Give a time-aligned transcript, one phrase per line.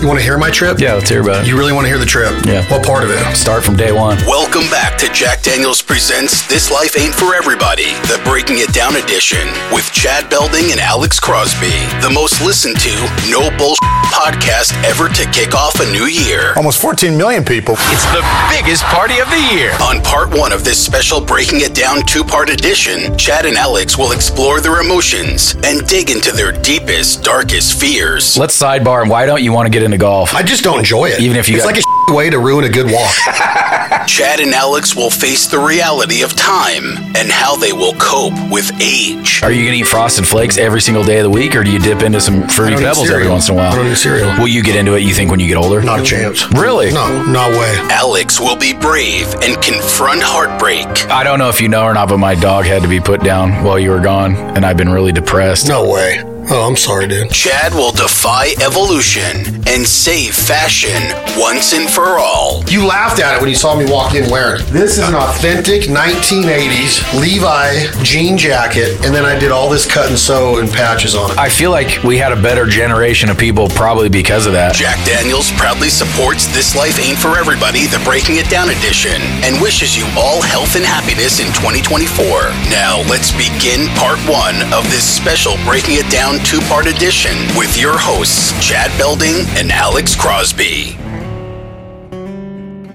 [0.00, 0.80] You want to hear my trip?
[0.80, 1.46] Yeah, let's hear about it.
[1.46, 2.32] You really want to hear the trip?
[2.46, 2.64] Yeah.
[2.72, 3.20] What part of it?
[3.36, 4.16] Start from day one.
[4.24, 8.96] Welcome back to Jack Daniels Presents This Life Ain't For Everybody, the Breaking It Down
[8.96, 11.76] edition with Chad Belding and Alex Crosby.
[12.00, 12.94] The most listened to,
[13.28, 16.54] no bullshit podcast ever to kick off a new year.
[16.56, 17.74] Almost 14 million people.
[17.92, 19.76] It's the biggest party of the year.
[19.84, 23.98] On part one of this special Breaking It Down two part edition, Chad and Alex
[23.98, 28.38] will explore their emotions and dig into their deepest, darkest fears.
[28.38, 29.06] Let's sidebar.
[29.06, 30.34] Why don't you want to get into golf?
[30.34, 31.20] I just don't enjoy it.
[31.20, 33.14] Even if you it's got- like a way to ruin a good walk.
[34.06, 38.70] Chad and Alex will face the reality of time and how they will cope with
[38.80, 39.40] age.
[39.42, 41.70] Are you going to eat frosted flakes every single day of the week, or do
[41.70, 43.32] you dip into some fruity don't eat pebbles every cereal.
[43.32, 43.72] once in a while?
[43.72, 44.36] I don't eat cereal.
[44.38, 45.00] Will you get into it?
[45.02, 45.80] You think when you get older?
[45.82, 46.50] Not a chance.
[46.52, 46.92] Really?
[46.92, 47.76] No, no way.
[47.90, 50.86] Alex will be brave and confront heartbreak.
[51.10, 53.22] I don't know if you know or not, but my dog had to be put
[53.22, 55.68] down while you were gone, and I've been really depressed.
[55.68, 56.22] No way.
[56.52, 57.30] Oh, I'm sorry, dude.
[57.30, 60.98] Chad will defy evolution and save fashion
[61.38, 62.64] once and for all.
[62.66, 64.66] You laughed at it when you saw me walk in wearing it.
[64.66, 70.08] This is an authentic 1980s Levi jean jacket, and then I did all this cut
[70.08, 71.38] and sew and patches on it.
[71.38, 74.74] I feel like we had a better generation of people probably because of that.
[74.74, 79.62] Jack Daniels proudly supports This Life Ain't For Everybody, the Breaking It Down edition, and
[79.62, 82.26] wishes you all health and happiness in 2024.
[82.74, 87.78] Now, let's begin part one of this special Breaking It Down two part edition with
[87.80, 90.96] your hosts, Chad Belding and Alex Crosby.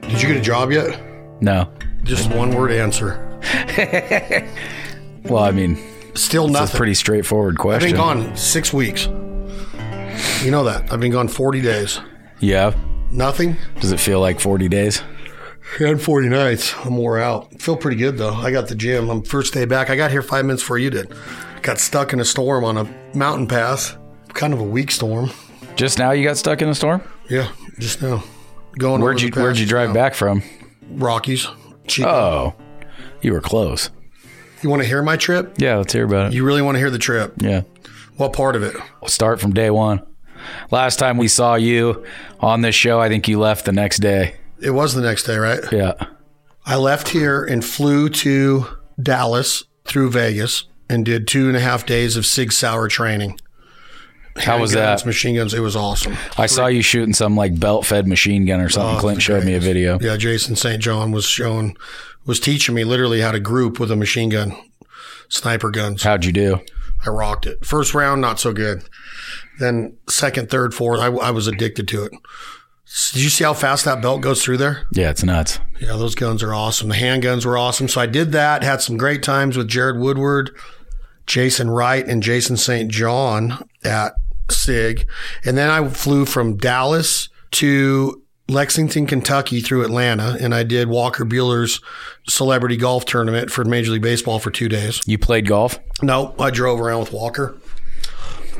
[0.08, 1.00] Did you get a job yet?
[1.42, 1.72] No.
[2.04, 3.22] Just one word answer.
[5.26, 5.80] Well, I mean,
[6.14, 6.78] Still it's a nothing.
[6.78, 7.88] pretty straightforward question.
[7.90, 9.06] I've been gone six weeks.
[10.44, 10.94] You know that.
[10.94, 12.00] I've been gone 40 days.
[12.40, 12.76] Yeah.
[13.10, 13.58] Nothing.
[13.80, 15.02] Does it feel like 40 days?
[15.80, 16.76] And 40 nights.
[16.86, 17.60] I'm wore out.
[17.60, 18.36] Feel pretty good though.
[18.36, 19.10] I got the gym.
[19.10, 19.90] I'm first day back.
[19.90, 21.12] I got here five minutes before you did.
[21.66, 23.98] Got stuck in a storm on a mountain pass.
[24.36, 25.32] Kind of a weak storm.
[25.76, 27.02] Just now you got stuck in a storm?
[27.28, 28.24] Yeah, just now.
[28.78, 29.96] Going Where'd you Where'd you drive now.
[29.96, 30.44] back from?
[30.92, 31.48] Rockies.
[31.88, 32.08] Chico.
[32.08, 32.54] Oh,
[33.24, 33.90] you were close.
[34.62, 35.56] You want to hear my trip?
[35.58, 36.34] Yeah, let's hear about it.
[36.36, 37.34] You really want to hear the trip?
[37.38, 37.64] Yeah.
[38.18, 38.76] What part of it?
[39.02, 40.06] We'll start from day one.
[40.70, 42.06] Last time we saw you
[42.42, 44.36] on this show, I think you left the next day.
[44.62, 45.62] It was the next day, right?
[45.72, 45.94] Yeah.
[46.64, 48.68] I left here and flew to
[49.02, 53.40] Dallas through Vegas and did two and a half days of Sig Sauer training.
[54.38, 55.08] How was Guns, that?
[55.08, 55.54] Machine guns.
[55.54, 56.18] It was awesome.
[56.38, 58.98] I saw you shooting some like belt fed machine gun or something.
[58.98, 59.98] Oh, Clint showed me a video.
[60.00, 60.82] Yeah, Jason St.
[60.82, 61.78] John was showing,
[62.26, 64.54] was teaching me literally how to group with a machine gun,
[65.30, 66.04] sniper guns.
[66.04, 66.60] How'd you do?
[67.06, 67.66] I rocked it.
[67.66, 68.84] First round, not so good.
[69.60, 72.12] Then second, third, fourth, I, I was addicted to it.
[73.14, 74.86] Did you see how fast that belt goes through there?
[74.92, 75.60] Yeah, it's nuts.
[75.80, 76.90] Yeah, those guns are awesome.
[76.90, 77.88] The handguns were awesome.
[77.88, 80.52] So I did that, had some great times with Jared Woodward,
[81.26, 82.90] Jason Wright, and Jason St.
[82.90, 84.14] John at
[84.50, 85.08] SIG.
[85.44, 91.26] And then I flew from Dallas to Lexington, Kentucky through Atlanta, and I did Walker
[91.26, 91.82] Buehler's
[92.28, 95.02] celebrity golf tournament for Major League Baseball for two days.
[95.08, 95.80] You played golf?
[96.02, 97.58] No, I drove around with Walker.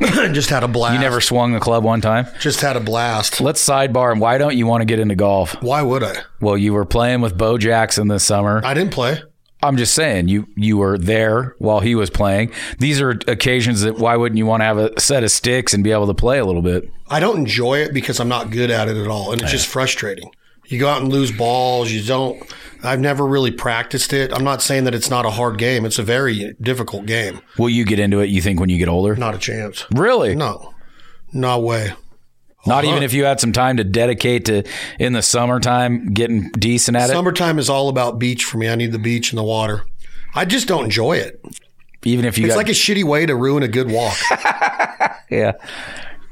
[0.32, 0.94] just had a blast.
[0.94, 2.26] You never swung a club one time?
[2.40, 3.40] just had a blast.
[3.40, 4.12] Let's sidebar.
[4.12, 5.54] And why don't you want to get into golf?
[5.62, 6.16] Why would I?
[6.40, 8.60] Well, you were playing with Bo Jackson this summer.
[8.64, 9.22] I didn't play.
[9.66, 12.52] I'm just saying you you were there while he was playing.
[12.78, 15.84] These are occasions that why wouldn't you want to have a set of sticks and
[15.84, 16.90] be able to play a little bit?
[17.08, 19.66] I don't enjoy it because I'm not good at it at all, and it's just
[19.66, 20.30] frustrating.
[20.66, 21.92] You go out and lose balls.
[21.92, 22.42] You don't.
[22.82, 24.32] I've never really practiced it.
[24.32, 25.84] I'm not saying that it's not a hard game.
[25.84, 27.40] It's a very difficult game.
[27.58, 28.30] Will you get into it?
[28.30, 29.14] You think when you get older?
[29.16, 29.86] Not a chance.
[29.92, 30.34] Really?
[30.34, 30.74] No,
[31.32, 31.92] no way.
[32.66, 34.64] Not even if you had some time to dedicate to
[34.98, 37.12] in the summertime getting decent at it.
[37.12, 38.68] Summertime is all about beach for me.
[38.68, 39.84] I need the beach and the water.
[40.34, 41.40] I just don't enjoy it.
[42.04, 44.16] Even if you It's got like a shitty way to ruin a good walk.
[45.30, 45.52] yeah,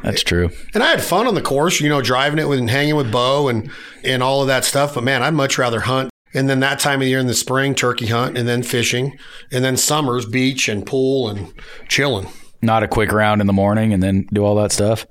[0.02, 0.50] that's true.
[0.74, 3.10] And I had fun on the course, you know, driving it with and hanging with
[3.10, 3.70] Bo and
[4.04, 4.94] and all of that stuff.
[4.94, 6.10] But man, I'd much rather hunt.
[6.32, 9.16] And then that time of year in the spring, turkey hunt, and then fishing,
[9.52, 11.52] and then summers, beach and pool and
[11.88, 12.26] chilling.
[12.64, 15.06] Not a quick round in the morning and then do all that stuff.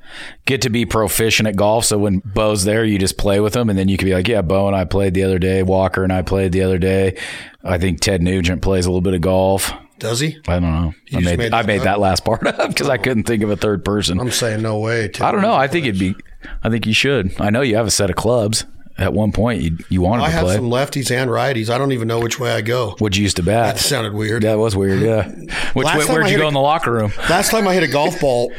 [0.45, 1.85] Get to be proficient at golf.
[1.85, 4.27] So when Bo's there, you just play with him, and then you can be like,
[4.27, 5.63] "Yeah, Bo and I played the other day.
[5.63, 7.17] Walker and I played the other day.
[7.63, 9.71] I think Ted Nugent plays a little bit of golf.
[9.99, 10.37] Does he?
[10.47, 10.93] I don't know.
[11.13, 11.83] I made, made I that made up?
[11.85, 14.19] that last part up because I couldn't think of a third person.
[14.19, 15.05] I'm saying no way.
[15.21, 15.53] I don't know.
[15.53, 16.15] I think it'd be.
[16.61, 17.39] I think you should.
[17.39, 18.65] I know you have a set of clubs.
[18.97, 20.55] At one point, you you wanted I to have play.
[20.55, 21.69] some lefties and righties.
[21.69, 22.91] I don't even know which way I go.
[22.99, 23.75] What'd you used to bat?
[23.75, 24.43] That sounded weird.
[24.43, 25.01] That was weird.
[25.01, 25.27] Yeah.
[25.73, 27.11] Which Last where'd you go a- in the locker room?
[27.29, 28.51] Last time I hit a golf ball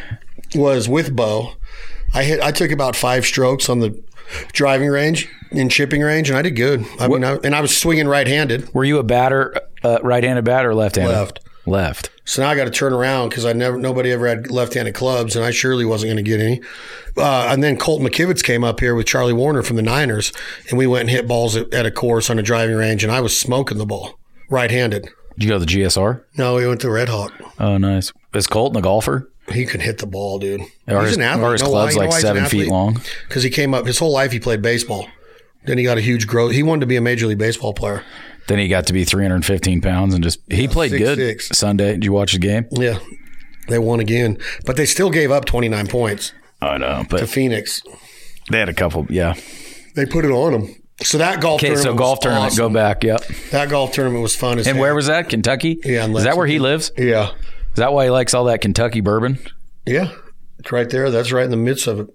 [0.56, 1.52] was with Bo.
[2.12, 2.40] I hit.
[2.40, 4.02] I took about five strokes on the
[4.52, 6.84] driving range in chipping range, and I did good.
[6.98, 9.54] I mean, I, and I was swinging right-handed, Were you a batter,
[9.84, 11.12] uh, right-handed batter or left-handed?
[11.12, 11.40] left.
[11.66, 12.11] Left.
[12.25, 15.37] So now I got to turn around because I never nobody ever had left-handed clubs,
[15.37, 16.61] and I surely wasn't going to get any.
[17.16, 20.32] Uh, and then Colt McKivitz came up here with Charlie Woerner from the Niners,
[20.69, 23.12] and we went and hit balls at, at a course on a driving range, and
[23.12, 24.19] I was smoking the ball
[24.50, 25.02] right-handed.
[25.38, 26.22] Did you go to the GSR?
[26.37, 27.32] No, we went to Red Hawk.
[27.58, 28.12] Oh, nice.
[28.34, 29.31] Is Colton a golfer?
[29.52, 30.62] He can hit the ball, dude.
[30.88, 33.00] Are his, are his clubs like seven feet long?
[33.28, 34.32] Because he came up his whole life.
[34.32, 35.06] He played baseball.
[35.67, 36.52] Then he got a huge growth.
[36.52, 38.02] He wanted to be a major league baseball player.
[38.46, 41.49] Then he got to be 315 pounds and just he played six, good six.
[41.58, 41.93] Sunday.
[41.93, 42.67] Did you watch the game?
[42.73, 42.99] Yeah,
[43.69, 47.82] they won again, but they still gave up 29 points I know, to but Phoenix.
[48.50, 49.06] they had a couple.
[49.08, 49.35] Yeah.
[49.94, 50.75] They put it on them.
[51.02, 52.52] So that golf Okay, tournament so golf tournament.
[52.52, 52.69] awesome.
[52.69, 53.02] Go back.
[53.02, 53.25] Yep.
[53.50, 54.81] That golf tournament was fun as And heck.
[54.82, 55.29] where was that?
[55.29, 55.81] Kentucky.
[55.85, 56.93] Yeah, Is that where he lives?
[56.99, 59.38] Yeah, Is that why he likes all that Kentucky bourbon?
[59.87, 60.12] yeah,
[60.58, 61.11] it's right there.
[61.11, 62.08] That's right in the midst of it.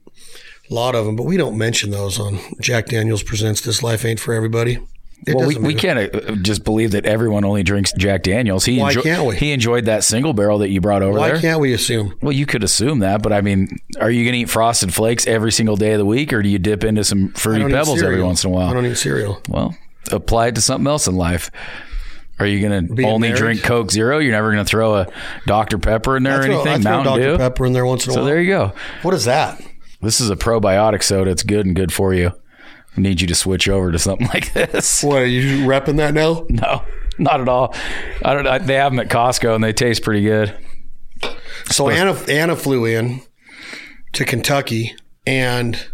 [0.69, 4.05] A lot of them, but we don't mention those on Jack Daniels presents "This Life
[4.05, 4.77] Ain't for Everybody."
[5.27, 8.65] Well, we, we can't uh, just believe that everyone only drinks Jack Daniels.
[8.65, 9.35] He Why enjo- can't we?
[9.37, 11.41] He enjoyed that single barrel that you brought over Why there.
[11.41, 12.15] can't we assume?
[12.21, 13.67] Well, you could assume that, but I mean,
[13.99, 16.49] are you going to eat Frosted Flakes every single day of the week, or do
[16.49, 18.27] you dip into some I fruity don't eat pebbles every cereal.
[18.27, 18.69] once in a while?
[18.69, 19.41] I don't eat cereal.
[19.49, 19.75] Well,
[20.11, 21.51] apply it to something else in life.
[22.39, 23.39] Are you going to only marriage?
[23.39, 24.19] drink Coke Zero?
[24.19, 25.07] You're never going to throw a
[25.45, 26.71] Dr Pepper in there I or throw, anything?
[26.71, 27.37] I throw Mountain Dr Dew.
[27.37, 28.25] Pepper in there once in a So while.
[28.27, 28.71] there you go.
[29.01, 29.61] what is that?
[30.01, 31.29] This is a probiotic soda.
[31.31, 32.31] It's good and good for you.
[32.97, 35.03] I need you to switch over to something like this.
[35.03, 36.45] What are you repping that now?
[36.49, 36.83] No,
[37.17, 37.75] not at all.
[38.23, 38.47] I don't.
[38.47, 40.55] I, they have them at Costco and they taste pretty good.
[41.65, 43.21] So Anna Anna flew in
[44.13, 44.95] to Kentucky
[45.25, 45.87] and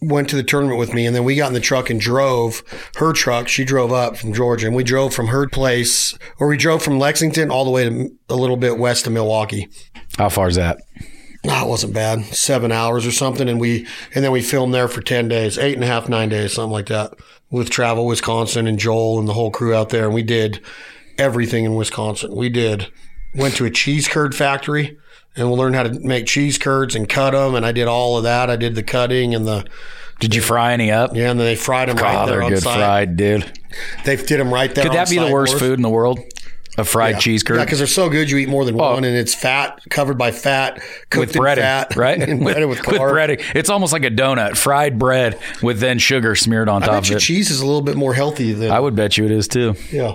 [0.00, 2.62] went to the tournament with me, and then we got in the truck and drove
[2.96, 3.48] her truck.
[3.48, 6.98] She drove up from Georgia, and we drove from her place, or we drove from
[6.98, 9.68] Lexington all the way to a little bit west of Milwaukee.
[10.18, 10.78] How far is that?
[11.44, 12.24] No, it wasn't bad.
[12.34, 15.74] Seven hours or something, and we and then we filmed there for ten days, eight
[15.74, 17.14] and a half, nine days, something like that,
[17.50, 20.60] with Travel Wisconsin and Joel and the whole crew out there, and we did
[21.18, 22.34] everything in Wisconsin.
[22.34, 22.88] We did
[23.34, 24.96] went to a cheese curd factory,
[25.36, 28.16] and we learned how to make cheese curds and cut them, and I did all
[28.16, 28.48] of that.
[28.48, 29.66] I did the cutting and the
[30.20, 31.14] Did you fry any up?
[31.14, 32.78] yeah, and then they fried them right Oh, there they're on good site.
[32.78, 33.58] fried, dude.
[34.04, 34.84] They did them right there.
[34.84, 36.20] Could that be the worst food in the world?
[36.76, 38.94] A fried cheese curd Yeah, because they're so good, you eat more than Oh.
[38.94, 42.20] one, and it's fat, covered by fat, cooked with in breading, fat, right?
[42.20, 43.40] and with, breaded with, with breading.
[43.54, 47.10] It's almost like a donut, fried bread with then sugar smeared on I top bet
[47.10, 47.20] of it.
[47.20, 49.74] cheese is a little bit more healthy than I would bet you it is too.
[49.92, 50.14] yeah.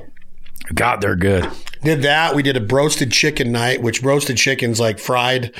[0.73, 1.49] God, they're good.
[1.83, 2.35] Did that.
[2.35, 5.51] We did a roasted chicken night, which roasted chicken's like fried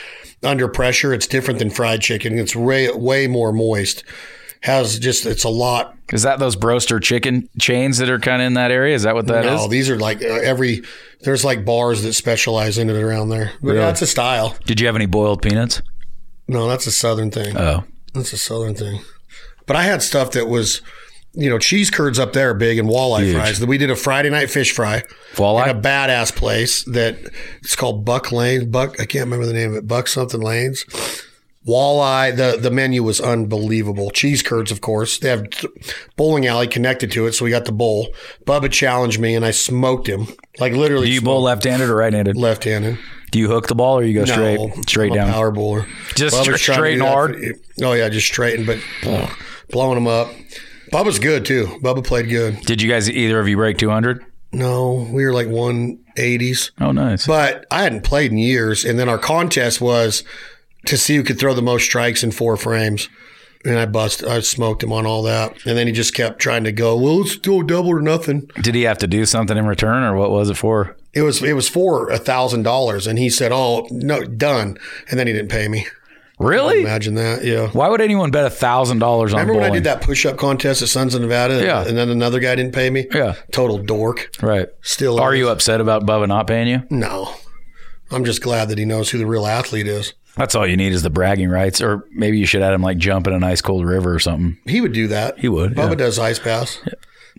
[0.44, 1.14] under pressure.
[1.14, 2.38] It's different than fried chicken.
[2.38, 4.04] It's way way more moist.
[4.62, 5.96] Has just it's a lot.
[6.12, 8.94] Is that those broaster chicken chains that are kind of in that area?
[8.94, 9.52] Is that what that is?
[9.52, 10.82] no, these are like uh, every.
[11.22, 13.52] There's like bars that specialize in it around there.
[13.62, 13.80] But Really?
[13.80, 14.58] that's a style.
[14.66, 15.82] Did you have any boiled peanuts?
[16.48, 17.56] No, that's a southern thing.
[17.58, 17.84] Oh,
[18.14, 19.02] That's a southern thing.
[19.66, 20.82] But I had stuff that was,
[21.34, 23.36] you know, cheese curds up there big and walleye Huge.
[23.36, 23.66] fries.
[23.66, 25.04] We did a Friday night fish fry
[25.36, 25.68] walleye.
[25.68, 27.18] at a badass place that
[27.62, 28.72] it's called Buck Lane.
[28.72, 29.88] Buck, I can't remember the name of it.
[29.88, 30.84] Buck something Lanes.
[31.68, 32.36] Walleye.
[32.36, 34.12] The the menu was unbelievable.
[34.12, 35.20] Cheese curds, of course.
[35.20, 35.46] They have
[36.16, 38.10] bowling alley connected to it, so we got the bowl.
[38.46, 40.28] Bubba challenged me, and I smoked him
[40.60, 41.08] like literally.
[41.08, 42.38] Do you bowl left-handed or right-handed?
[42.38, 42.98] left handed?
[43.32, 44.60] Do you hook the ball or you go straight
[44.90, 45.32] straight I'm a down?
[45.34, 45.86] power bowler.
[46.16, 47.36] Just Bubba's straight and hard?
[47.36, 48.80] for- oh yeah, just straight and but
[49.70, 50.30] blowing them up.
[50.92, 51.68] Bubba's good too.
[51.84, 52.62] Bubba played good.
[52.62, 54.26] Did you guys either of you break 200?
[54.52, 57.28] No, we were like one eighties, Oh, nice.
[57.28, 58.84] but I hadn't played in years.
[58.84, 60.24] And then our contest was
[60.86, 63.10] to see who could throw the most strikes in four frames.
[63.66, 65.66] And I bust, I smoked him on all that.
[65.66, 66.96] And then he just kept trying to go.
[66.96, 68.50] Well, let's do double or nothing.
[68.62, 70.96] Did he have to do something in return or what was it for?
[71.14, 74.78] It was it was for a thousand dollars, and he said, "Oh no, done."
[75.10, 75.88] And then he didn't pay me.
[76.40, 76.82] Really?
[76.82, 77.68] Imagine that, yeah.
[77.72, 80.82] Why would anyone bet a thousand dollars on Remember when I did that push-up contest
[80.82, 81.62] at Sons of Nevada?
[81.62, 81.86] Yeah.
[81.86, 83.08] And then another guy didn't pay me?
[83.14, 83.36] Yeah.
[83.52, 84.30] Total dork.
[84.42, 84.70] Right.
[84.82, 85.40] Still Are is.
[85.40, 86.84] you upset about Bubba not paying you?
[86.90, 87.34] No.
[88.10, 90.14] I'm just glad that he knows who the real athlete is.
[90.40, 92.98] That's all you need is the bragging rights, or maybe you should have him like
[92.98, 94.58] jump in an ice cold river or something.
[94.66, 95.38] He would do that.
[95.38, 95.96] He would, Bubba yeah.
[95.96, 96.80] does ice baths.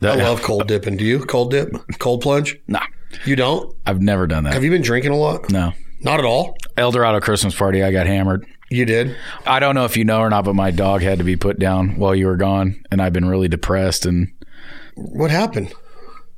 [0.00, 0.96] That- I love cold dipping.
[0.96, 1.18] Do you?
[1.24, 1.74] Cold dip?
[1.98, 2.56] Cold plunge?
[2.68, 2.84] Nah,
[3.24, 3.74] You don't?
[3.86, 4.52] I've never done that.
[4.54, 5.50] Have you been drinking a lot?
[5.50, 5.72] no.
[6.02, 6.56] Not at all.
[6.78, 8.46] El Dorado Christmas party, I got hammered.
[8.70, 9.14] You did?
[9.46, 11.58] I don't know if you know or not, but my dog had to be put
[11.58, 14.32] down while you were gone, and I've been really depressed and
[14.94, 15.74] What happened?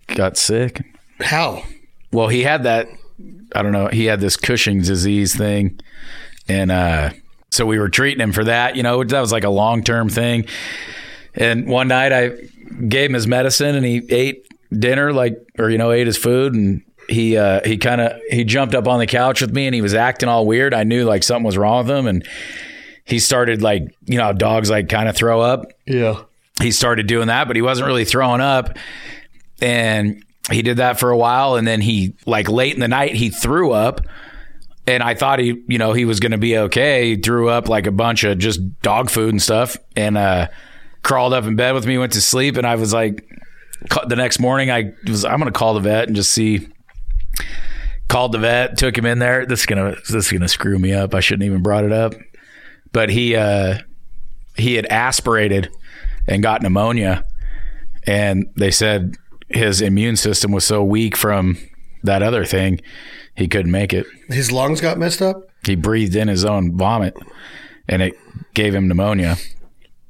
[0.09, 0.83] got sick.
[1.21, 1.63] How?
[2.11, 2.89] Well, he had that.
[3.55, 3.87] I don't know.
[3.87, 5.79] He had this Cushing's disease thing,
[6.53, 7.11] and uh,
[7.51, 8.77] so we were treating him for that.
[8.77, 10.47] You know, that was like a long term thing.
[11.35, 12.29] And one night, I
[12.89, 16.55] gave him his medicine, and he ate dinner, like or you know, ate his food,
[16.55, 19.75] and he uh, he kind of he jumped up on the couch with me, and
[19.75, 20.75] he was acting all weird.
[20.75, 22.27] I knew like something was wrong with him, and
[23.05, 26.23] he started like you know, dogs like kind of throw up Yeah.
[26.61, 28.77] he started doing that, but he wasn't really throwing up.
[29.61, 33.15] And he did that for a while, and then he like late in the night
[33.15, 34.01] he threw up,
[34.87, 37.11] and I thought he you know he was going to be okay.
[37.11, 40.49] He threw up like a bunch of just dog food and stuff, and uh,
[41.03, 43.27] crawled up in bed with me, went to sleep, and I was like,
[44.07, 46.69] the next morning I was I'm going to call the vet and just see.
[48.09, 49.47] Called the vet, took him in there.
[49.47, 51.15] This is gonna this is gonna screw me up.
[51.15, 52.13] I shouldn't even brought it up,
[52.93, 53.79] but he uh,
[54.55, 55.71] he had aspirated
[56.29, 57.25] and got pneumonia,
[58.07, 59.17] and they said
[59.49, 61.57] his immune system was so weak from
[62.03, 62.81] that other thing,
[63.37, 64.07] he couldn't make it.
[64.29, 67.15] His lungs got messed up, He breathed in his own vomit,
[67.89, 68.15] and it
[68.55, 69.37] gave him pneumonia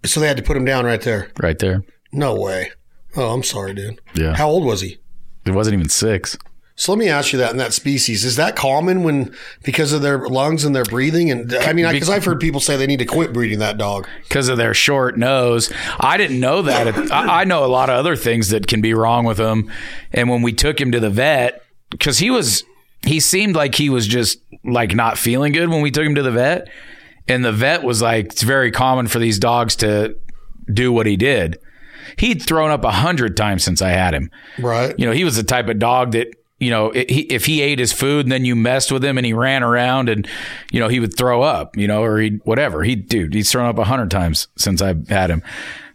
[0.04, 1.30] so they had to put him down right there.
[1.40, 1.84] right there.
[2.12, 2.72] No way.
[3.16, 4.00] Oh, I'm sorry, dude.
[4.14, 4.34] Yeah.
[4.36, 4.98] How old was he?
[5.44, 6.36] It wasn't even six.
[6.74, 10.00] So let me ask you that in that species, is that common when because of
[10.02, 11.30] their lungs and their breathing?
[11.30, 14.08] And I mean, because I've heard people say they need to quit breeding that dog.
[14.22, 15.70] because of their short nose.
[16.00, 16.88] I didn't know that.
[17.12, 19.70] I, I know a lot of other things that can be wrong with him.
[20.12, 22.64] And when we took him to the vet, because he was,
[23.06, 26.22] he seemed like he was just like not feeling good when we took him to
[26.22, 26.68] the vet.
[27.28, 30.16] And the vet was like, it's very common for these dogs to
[30.72, 31.58] do what he did.
[32.18, 34.30] He'd thrown up a hundred times since I had him.
[34.58, 34.94] Right.
[34.98, 36.28] You know, he was the type of dog that,
[36.58, 39.32] you know, if he ate his food and then you messed with him and he
[39.32, 40.28] ran around and,
[40.70, 42.82] you know, he would throw up, you know, or he whatever.
[42.82, 45.42] He, dude, he's thrown up a hundred times since I've had him.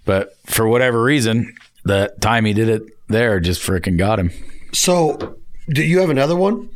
[0.06, 4.32] But for whatever reason, the time he did it there just freaking got him.
[4.74, 5.38] So
[5.70, 6.70] do you have another one?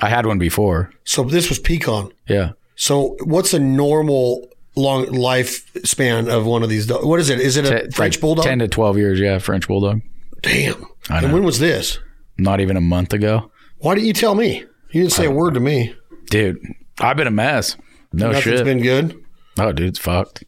[0.00, 0.90] I had one before.
[1.04, 2.12] So this was Picon.
[2.28, 2.52] Yeah.
[2.76, 7.04] So what's a normal long lifespan of one of these dogs?
[7.04, 7.40] What is it?
[7.40, 8.44] Is it a French like bulldog?
[8.44, 9.20] 10 to 12 years.
[9.20, 9.38] Yeah.
[9.38, 10.00] French bulldog.
[10.42, 10.84] Damn.
[11.10, 11.98] And when was this?
[12.36, 13.50] Not even a month ago.
[13.78, 14.64] Why didn't you tell me?
[14.90, 15.94] You didn't say a word to me.
[16.30, 16.58] Dude,
[17.00, 17.76] I've been a mess.
[18.12, 18.52] No Nothing's shit.
[18.58, 19.24] Nothing's been good.
[19.58, 20.44] oh, dude, it's fucked.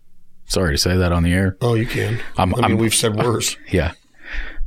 [0.47, 1.57] Sorry to say that on the air.
[1.61, 2.21] Oh, you can.
[2.37, 3.57] I'm- I mean, I'm- we've said worse.
[3.71, 3.93] Yeah.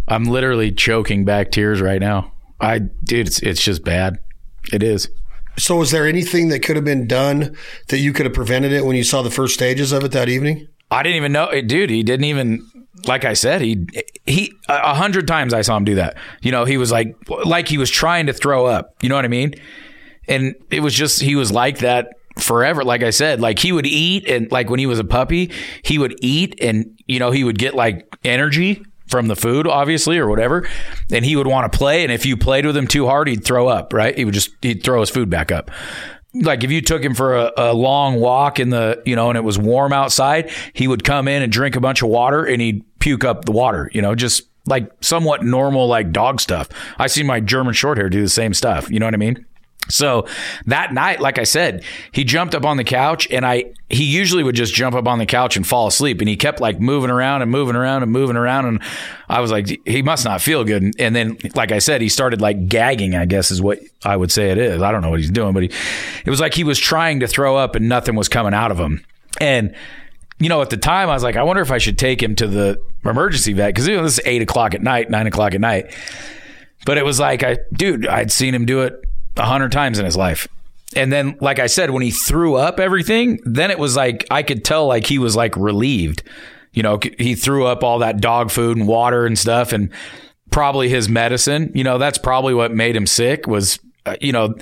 [0.08, 2.34] I'm literally choking back tears right now.
[2.60, 4.20] I dude, it's it's just bad.
[4.72, 5.10] It is.
[5.58, 7.56] So, was there anything that could have been done
[7.90, 10.30] that you could have prevented it when you saw the first stages of it that
[10.30, 10.68] evening?
[10.90, 11.90] I didn't even know it, dude.
[11.90, 12.68] He didn't even
[13.08, 13.86] like I said, he
[14.26, 16.18] he a a hundred times I saw him do that.
[16.42, 17.16] You know, he was like
[17.46, 18.96] like he was trying to throw up.
[19.02, 19.54] You know what I mean?
[20.28, 22.84] And it was just he was like that forever.
[22.84, 25.52] Like I said, like he would eat and like when he was a puppy,
[25.84, 30.18] he would eat and you know, he would get like energy from the food, obviously,
[30.18, 30.68] or whatever.
[31.12, 32.02] And he would want to play.
[32.02, 34.18] And if you played with him too hard, he'd throw up, right?
[34.18, 35.70] He would just he'd throw his food back up
[36.34, 39.38] like if you took him for a, a long walk in the you know and
[39.38, 42.60] it was warm outside he would come in and drink a bunch of water and
[42.60, 46.68] he'd puke up the water you know just like somewhat normal like dog stuff
[46.98, 49.46] i see my german short hair do the same stuff you know what i mean
[49.90, 50.26] so
[50.66, 54.44] that night like i said he jumped up on the couch and i he usually
[54.44, 56.20] would just jump up on the couch and fall asleep.
[56.20, 58.66] And he kept like moving around and moving around and moving around.
[58.66, 58.82] And
[59.30, 61.00] i was like he must not feel good.
[61.00, 64.32] And, then like i said he started like gagging i guess is what i would
[64.32, 64.82] say it is.
[64.82, 65.72] I don't know what he's doing but he
[66.26, 68.80] it was like he was trying to throw up and nothing was coming out of
[68.80, 69.06] him.
[69.40, 69.76] And
[70.40, 72.36] you know, at the time, I was like, I wonder if I should take him
[72.36, 75.54] to the emergency vet because you know, this is eight o'clock at night, nine o'clock
[75.54, 75.96] at night.
[76.86, 79.06] But it was like, I, dude, I'd seen him do it
[79.38, 80.48] a hundred times in his life.
[80.96, 84.44] And then, like I said, when he threw up everything, then it was like I
[84.44, 86.24] could tell like he was like relieved.
[86.72, 89.90] You know, he threw up all that dog food and water and stuff, and
[90.52, 91.72] probably his medicine.
[91.74, 93.48] You know, that's probably what made him sick.
[93.48, 94.56] Was uh, you know,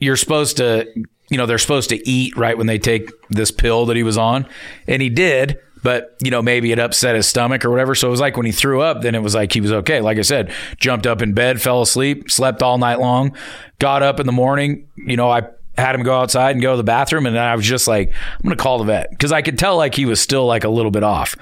[0.00, 0.86] you're supposed to,
[1.28, 4.16] you know, they're supposed to eat right when they take this pill that he was
[4.16, 4.46] on,
[4.86, 5.58] and he did.
[5.82, 7.94] But you know, maybe it upset his stomach or whatever.
[7.94, 10.00] So it was like when he threw up, then it was like he was okay.
[10.00, 13.36] Like I said, jumped up in bed, fell asleep, slept all night long,
[13.78, 14.88] got up in the morning.
[14.96, 15.42] You know, I
[15.76, 18.08] had him go outside and go to the bathroom, and then I was just like,
[18.08, 20.68] I'm gonna call the vet because I could tell like he was still like a
[20.68, 21.36] little bit off,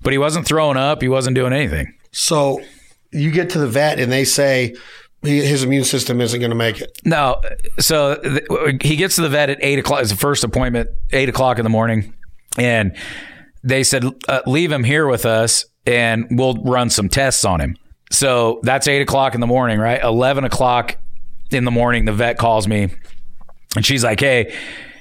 [0.00, 1.94] but he wasn't throwing up, he wasn't doing anything.
[2.12, 2.62] So,
[3.10, 4.74] you get to the vet and they say
[5.22, 7.00] his immune system isn't going to make it.
[7.04, 7.40] No,
[7.78, 10.00] so th- he gets to the vet at eight o'clock.
[10.00, 12.12] It's the first appointment, eight o'clock in the morning,
[12.58, 12.96] and
[13.62, 17.76] they said uh, leave him here with us, and we'll run some tests on him.
[18.10, 20.02] So that's eight o'clock in the morning, right?
[20.02, 20.98] Eleven o'clock
[21.50, 22.90] in the morning, the vet calls me,
[23.76, 24.54] and she's like, "Hey."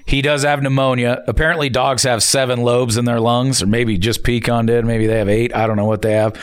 [0.07, 1.23] He does have pneumonia.
[1.27, 4.83] Apparently, dogs have seven lobes in their lungs, or maybe just Picon did.
[4.83, 5.55] Maybe they have eight.
[5.55, 6.37] I don't know what they have.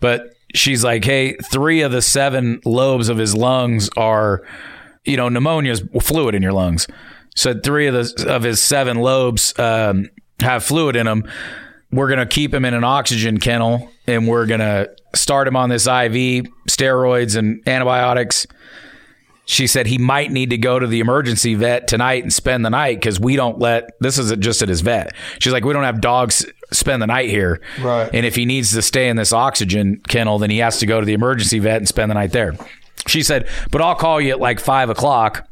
[0.00, 4.42] But she's like, hey, three of the seven lobes of his lungs are,
[5.04, 6.86] you know, pneumonia is fluid in your lungs.
[7.36, 11.24] So three of the of his seven lobes um, have fluid in them.
[11.94, 15.86] We're gonna keep him in an oxygen kennel, and we're gonna start him on this
[15.86, 18.46] IV steroids and antibiotics.
[19.46, 22.70] She said he might need to go to the emergency vet tonight and spend the
[22.70, 25.12] night because we don't let this is just at his vet.
[25.38, 27.60] She's like, we don't have dogs spend the night here.
[27.80, 28.08] Right.
[28.12, 30.98] And if he needs to stay in this oxygen kennel, then he has to go
[30.98, 32.54] to the emergency vet and spend the night there.
[33.06, 35.46] She said, but I'll call you at like five o'clock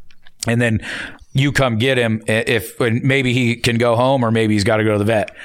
[0.47, 0.81] and then
[1.35, 4.65] you come get him eh, if and maybe he can go home or maybe he's
[4.65, 5.37] got to go to the vet.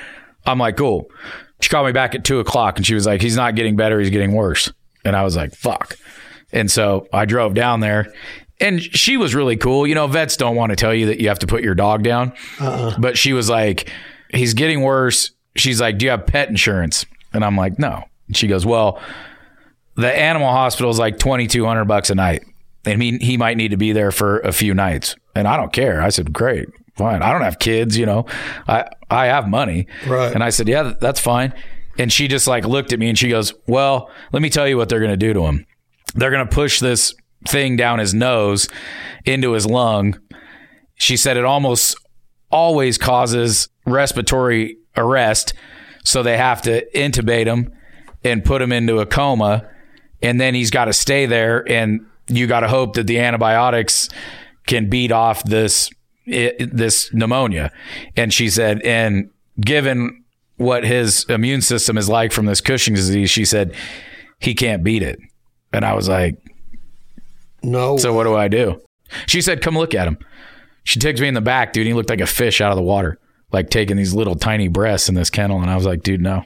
[0.47, 1.09] I'm like, cool.
[1.61, 3.99] She called me back at two o'clock and she was like, he's not getting better,
[3.99, 4.71] he's getting worse.
[5.03, 5.97] And I was like, fuck.
[6.51, 8.13] And so I drove down there
[8.59, 9.85] and she was really cool.
[9.85, 12.03] You know, vets don't want to tell you that you have to put your dog
[12.03, 12.97] down, uh-uh.
[12.99, 13.91] but she was like,
[14.31, 15.31] he's getting worse.
[15.55, 17.05] She's like, do you have pet insurance?
[17.33, 18.03] And I'm like, no.
[18.27, 19.01] And she goes, well,
[19.95, 22.43] the animal hospital is like 2200 bucks a night
[22.85, 25.73] and he, he might need to be there for a few nights and i don't
[25.73, 27.21] care i said great fine.
[27.21, 28.25] I don't have kids you know.
[28.67, 29.87] I i have money.
[30.05, 30.33] Right.
[30.33, 31.53] and i said yeah that's fine.
[31.99, 34.77] And she just like looked at me and she goes well let me tell you
[34.77, 35.65] what they're going to do to him.
[36.15, 37.13] They're going to push this
[37.47, 38.67] thing down his nose
[39.25, 40.19] into his lung.
[40.95, 41.95] She said it almost
[42.49, 45.53] always causes respiratory arrest
[46.03, 47.71] so they have to intubate him
[48.23, 49.69] and put him into a coma
[50.21, 54.09] and then he's got to stay there and you got to hope that the antibiotics
[54.65, 55.89] can beat off this
[56.27, 57.71] i this pneumonia
[58.15, 59.29] and she said and
[59.59, 60.23] given
[60.57, 63.73] what his immune system is like from this Cushing's disease she said
[64.39, 65.19] he can't beat it
[65.73, 66.35] and I was like
[67.63, 67.97] No.
[67.97, 68.81] so what do I do
[69.25, 70.17] she said come look at him
[70.83, 72.83] she takes me in the back dude he looked like a fish out of the
[72.83, 73.19] water
[73.51, 76.43] like taking these little tiny breaths in this kennel and I was like dude no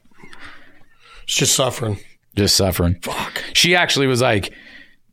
[1.23, 1.97] it's just suffering.
[2.35, 2.97] just suffering.
[3.01, 3.43] Fuck.
[3.53, 4.51] She actually was like,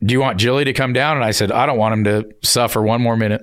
[0.02, 2.28] "Do you want Jilly to come down?" And I said, "I don't want him to
[2.42, 3.42] suffer one more minute."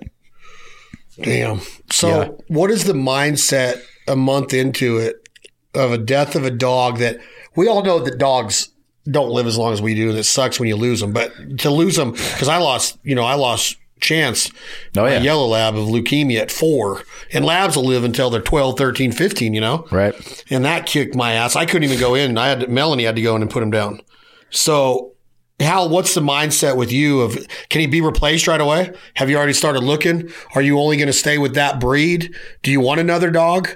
[1.21, 1.61] Damn.
[1.91, 2.27] So, Yeah.
[2.47, 5.27] what is the mindset a month into it
[5.73, 7.17] of a death of a dog that
[7.55, 8.69] we all know that dogs
[9.09, 11.31] don't live as long as we do and it sucks when you lose them, but
[11.59, 14.51] to lose them, because I lost, you know, I lost Chance,
[14.97, 18.41] Oh a yeah, yellow lab of leukemia at four, and labs will live until they're
[18.41, 19.87] 12, 13, 15, you know?
[19.89, 20.43] right.
[20.49, 21.55] and that kicked my ass.
[21.55, 22.37] I couldn't even go in.
[22.37, 24.01] I had to, Melanie had to go in and put him down.
[24.49, 25.13] So,
[25.59, 27.21] Hal, what's the mindset with you?
[27.21, 27.37] Of
[27.69, 28.91] can he be replaced right away?
[29.15, 30.29] Have you already started looking?
[30.53, 32.33] Are you only going to stay with that breed?
[32.61, 33.69] Do you want another dog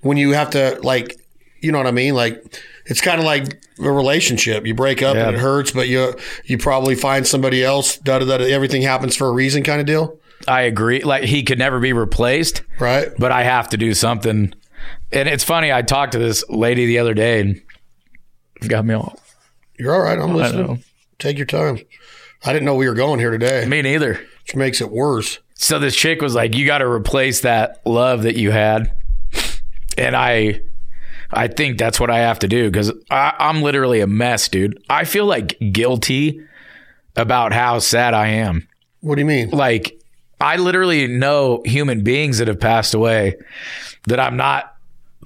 [0.00, 1.14] when you have to like,
[1.60, 2.14] you know what I mean?
[2.14, 2.42] Like,
[2.86, 4.66] it's kind of like a relationship.
[4.66, 5.26] You break up Yeah.
[5.28, 6.14] and it hurts, but you
[6.46, 7.98] you probably find somebody else.
[7.98, 8.44] Da da da.
[8.44, 10.18] Everything happens for a reason, kind of deal,
[10.48, 11.02] I agree.
[11.02, 13.08] Like he could never be replaced, right?
[13.18, 14.54] but I have to do something.
[15.12, 15.72] And it's funny.
[15.72, 17.60] I talked to this lady the other day, and
[18.68, 19.18] got me all.
[19.78, 20.18] You're all right.
[20.18, 20.36] I'm know.
[20.36, 20.84] listening.
[21.18, 21.78] Take your time.
[22.44, 24.20] I didn't know we were going here today, Me neither.
[24.42, 25.38] which makes it worse.
[25.54, 28.92] So this chick was like, "You got to replace that love that you had,"
[29.96, 30.60] and I,
[31.30, 34.78] I think that's what I have to do because I'm literally a mess, dude.
[34.90, 36.40] I feel like guilty
[37.16, 38.68] about how sad I am.
[39.00, 39.48] What do you mean?
[39.50, 39.98] Like,
[40.38, 43.36] I literally know human beings that have passed away
[44.08, 44.74] that I'm not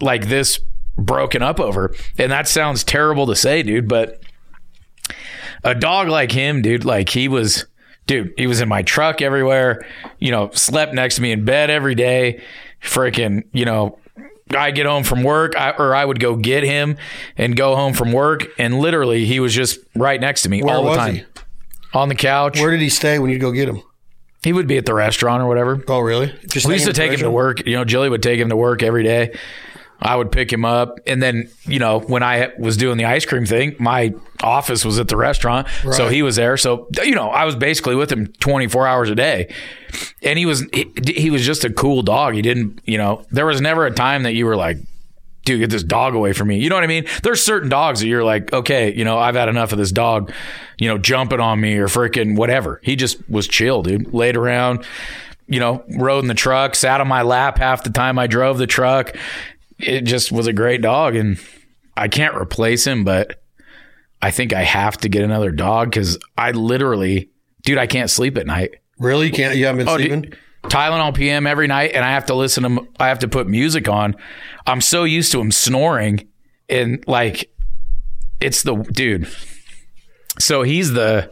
[0.00, 0.60] like this
[0.96, 4.22] broken up over, and that sounds terrible to say, dude, but
[5.64, 7.66] a dog like him, dude, like he was,
[8.06, 9.84] dude, he was in my truck everywhere,
[10.18, 12.42] you know, slept next to me in bed every day,
[12.82, 13.98] freaking, you know,
[14.50, 16.96] I get home from work, I, or I would go get him
[17.36, 20.74] and go home from work, and literally he was just right next to me Where
[20.74, 21.24] all the was time he?
[21.94, 22.58] on the couch.
[22.60, 23.82] Where did he stay when you go get him?
[24.42, 25.84] he would be at the restaurant or whatever.
[25.86, 26.34] Oh, really?
[26.48, 27.66] Just We used to take him to work.
[27.66, 29.36] You know, Jilly would take him to work every day.
[30.02, 30.98] I would pick him up.
[31.06, 34.98] And then, you know, when I was doing the ice cream thing, my office was
[34.98, 35.68] at the restaurant.
[35.92, 36.56] So he was there.
[36.56, 39.52] So, you know, I was basically with him 24 hours a day.
[40.22, 42.34] And he was, he, he was just a cool dog.
[42.34, 44.78] He didn't, you know, there was never a time that you were like,
[45.44, 46.58] dude, get this dog away from me.
[46.58, 47.06] You know what I mean?
[47.22, 50.32] There's certain dogs that you're like, okay, you know, I've had enough of this dog,
[50.78, 52.80] you know, jumping on me or freaking whatever.
[52.82, 54.12] He just was chill, dude.
[54.12, 54.84] Laid around,
[55.46, 58.58] you know, rode in the truck, sat on my lap half the time I drove
[58.58, 59.16] the truck.
[59.82, 61.16] It just was a great dog.
[61.16, 61.38] And
[61.96, 63.42] I can't replace him, but
[64.22, 67.30] I think I have to get another dog because I literally,
[67.62, 68.76] dude, I can't sleep at night.
[68.98, 69.26] Really?
[69.26, 69.56] You can't?
[69.56, 70.20] You haven't been Oh, sleeping?
[70.22, 72.86] dude, Tylenol PM every night, and I have to listen to.
[72.98, 74.14] I have to put music on.
[74.66, 76.28] I'm so used to him snoring,
[76.68, 77.50] and like,
[78.40, 79.26] it's the dude.
[80.38, 81.30] So he's the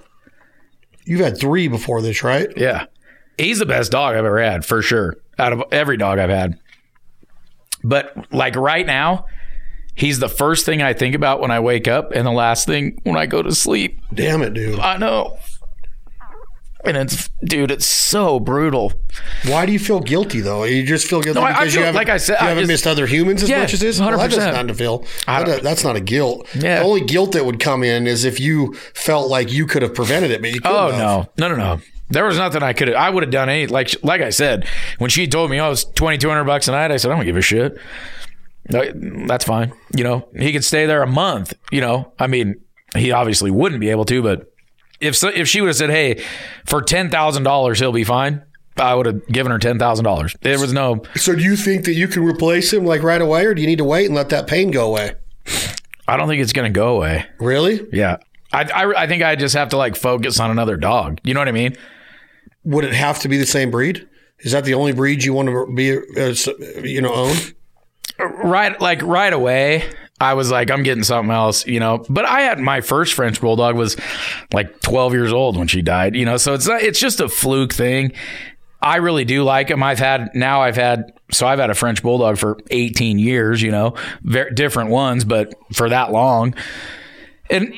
[1.04, 2.48] You've had three before this, right?
[2.56, 2.86] yeah,
[3.38, 5.16] he's the best dog I've ever had for sure.
[5.38, 6.58] Out of every dog I've had,
[7.84, 9.26] but like right now,
[9.94, 13.00] he's the first thing I think about when I wake up, and the last thing
[13.04, 14.00] when I go to sleep.
[14.14, 14.78] Damn it, dude.
[14.80, 15.38] I know.
[16.84, 18.92] And it's, dude, it's so brutal.
[19.46, 20.62] Why do you feel guilty though?
[20.62, 22.48] You just feel guilty No, I- I because you haven't, like I said, you I
[22.50, 23.98] haven't just- missed other humans as Yeah, much as this.
[23.98, 24.30] Well, that 100%.
[24.36, 25.04] doesn't not to feel.
[25.26, 26.46] That- that's not a guilt.
[26.54, 26.78] Yeah.
[26.78, 29.92] The only guilt that would come in is if you felt like you could have
[29.92, 30.76] prevented it, but you couldn't.
[30.76, 30.98] Oh have.
[31.36, 31.80] no, no, no, no.
[32.10, 32.96] There was nothing I could have.
[32.96, 33.66] I would have done any.
[33.66, 34.66] Like, like I said,
[34.98, 37.16] when she told me, "Oh, it's twenty two hundred bucks a night," I said, "I
[37.16, 37.78] don't give a shit.
[38.64, 39.72] That's fine.
[39.96, 41.54] You know, he could stay there a month.
[41.70, 42.60] You know, I mean,
[42.96, 44.52] he obviously wouldn't be able to, but
[45.00, 46.22] if so, if she would have said, "Hey,
[46.66, 48.42] for ten thousand dollars, he'll be fine,"
[48.76, 50.34] I would have given her ten thousand dollars.
[50.42, 51.02] There was no.
[51.16, 53.66] So do you think that you can replace him like right away, or do you
[53.66, 55.12] need to wait and let that pain go away?
[56.06, 57.26] I don't think it's going to go away.
[57.38, 57.86] Really?
[57.92, 58.16] Yeah,
[58.52, 61.20] I, I I think I just have to like focus on another dog.
[61.22, 61.76] You know what I mean?
[62.64, 64.06] Would it have to be the same breed?
[64.40, 66.34] Is that the only breed you want to be, uh,
[66.82, 67.36] you know, own?
[68.18, 69.88] right like right away
[70.20, 72.04] I was like, I'm getting something else, you know.
[72.08, 73.96] But I had my first French bulldog was
[74.52, 76.36] like 12 years old when she died, you know.
[76.36, 78.12] So it's not, it's just a fluke thing.
[78.80, 79.82] I really do like them.
[79.82, 83.70] I've had now I've had so I've had a French bulldog for 18 years, you
[83.70, 86.54] know, very different ones, but for that long.
[87.50, 87.74] And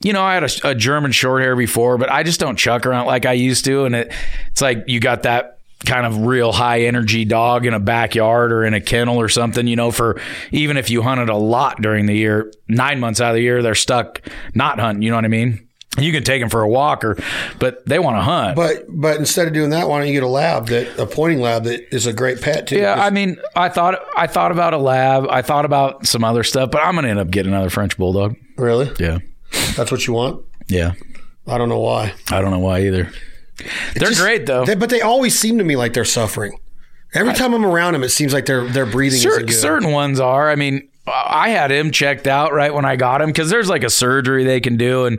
[0.00, 2.86] you know, I had a, a German short hair before, but I just don't chuck
[2.86, 3.84] around like I used to.
[3.84, 4.12] And it,
[4.50, 8.64] it's like you got that kind of real high energy dog in a backyard or
[8.64, 10.20] in a kennel or something, you know, for
[10.50, 13.62] even if you hunted a lot during the year, nine months out of the year,
[13.62, 14.20] they're stuck
[14.54, 15.02] not hunting.
[15.02, 15.68] You know what I mean?
[15.96, 17.16] You can take them for a walk or,
[17.60, 18.56] but they want to hunt.
[18.56, 21.40] But but instead of doing that, why don't you get a lab that a pointing
[21.40, 22.78] lab that is a great pet too?
[22.78, 25.28] yeah, I mean, I thought I thought about a lab.
[25.30, 28.34] I thought about some other stuff, but I'm gonna end up getting another French bulldog.
[28.56, 29.18] Really, Yeah,
[29.76, 30.44] that's what you want.
[30.68, 30.92] yeah.
[31.46, 32.14] I don't know why.
[32.30, 33.10] I don't know why either.
[33.94, 34.64] They're Just- great though.
[34.64, 36.58] They, but they always seem to me like they're suffering.
[37.14, 39.54] Every time I'm around them, it seems like their their breathing isn't certain, good.
[39.54, 40.50] certain ones are.
[40.50, 43.84] I mean, I had him checked out right when I got him because there's like
[43.84, 45.18] a surgery they can do and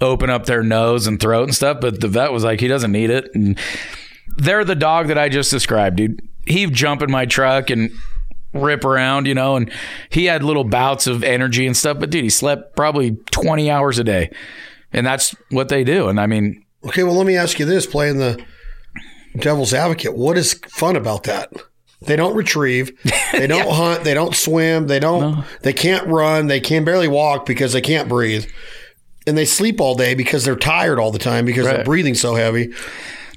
[0.00, 1.80] open up their nose and throat and stuff.
[1.82, 3.28] But the vet was like, he doesn't need it.
[3.34, 3.58] And
[4.36, 6.26] they're the dog that I just described, dude.
[6.46, 7.90] He'd jump in my truck and
[8.54, 9.70] rip around, you know, and
[10.08, 11.98] he had little bouts of energy and stuff.
[11.98, 14.30] But dude, he slept probably 20 hours a day.
[14.92, 16.08] And that's what they do.
[16.08, 18.44] And I mean, Okay, well, let me ask you this: playing the
[19.36, 21.50] devil's advocate, what is fun about that?
[22.02, 22.92] They don't retrieve,
[23.32, 27.46] they don't hunt, they don't swim, they don't, they can't run, they can barely walk
[27.46, 28.46] because they can't breathe,
[29.26, 32.34] and they sleep all day because they're tired all the time because they're breathing so
[32.34, 32.72] heavy.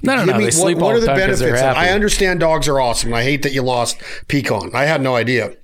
[0.04, 0.38] No, no, Give no.
[0.40, 1.62] me- They sleep what, all what are the benefits?
[1.62, 3.14] I understand dogs are awesome.
[3.14, 4.72] I hate that you lost Picon.
[4.74, 5.56] I had no idea,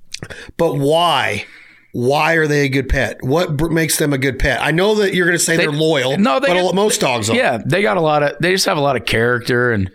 [0.56, 1.44] but why?
[1.92, 3.18] Why are they a good pet?
[3.22, 4.60] What br- makes them a good pet?
[4.60, 6.18] I know that you're going to say they, are loyal.
[6.18, 7.36] No, they but most dogs are.
[7.36, 8.36] Yeah, they got a lot of.
[8.40, 9.88] They just have a lot of character, and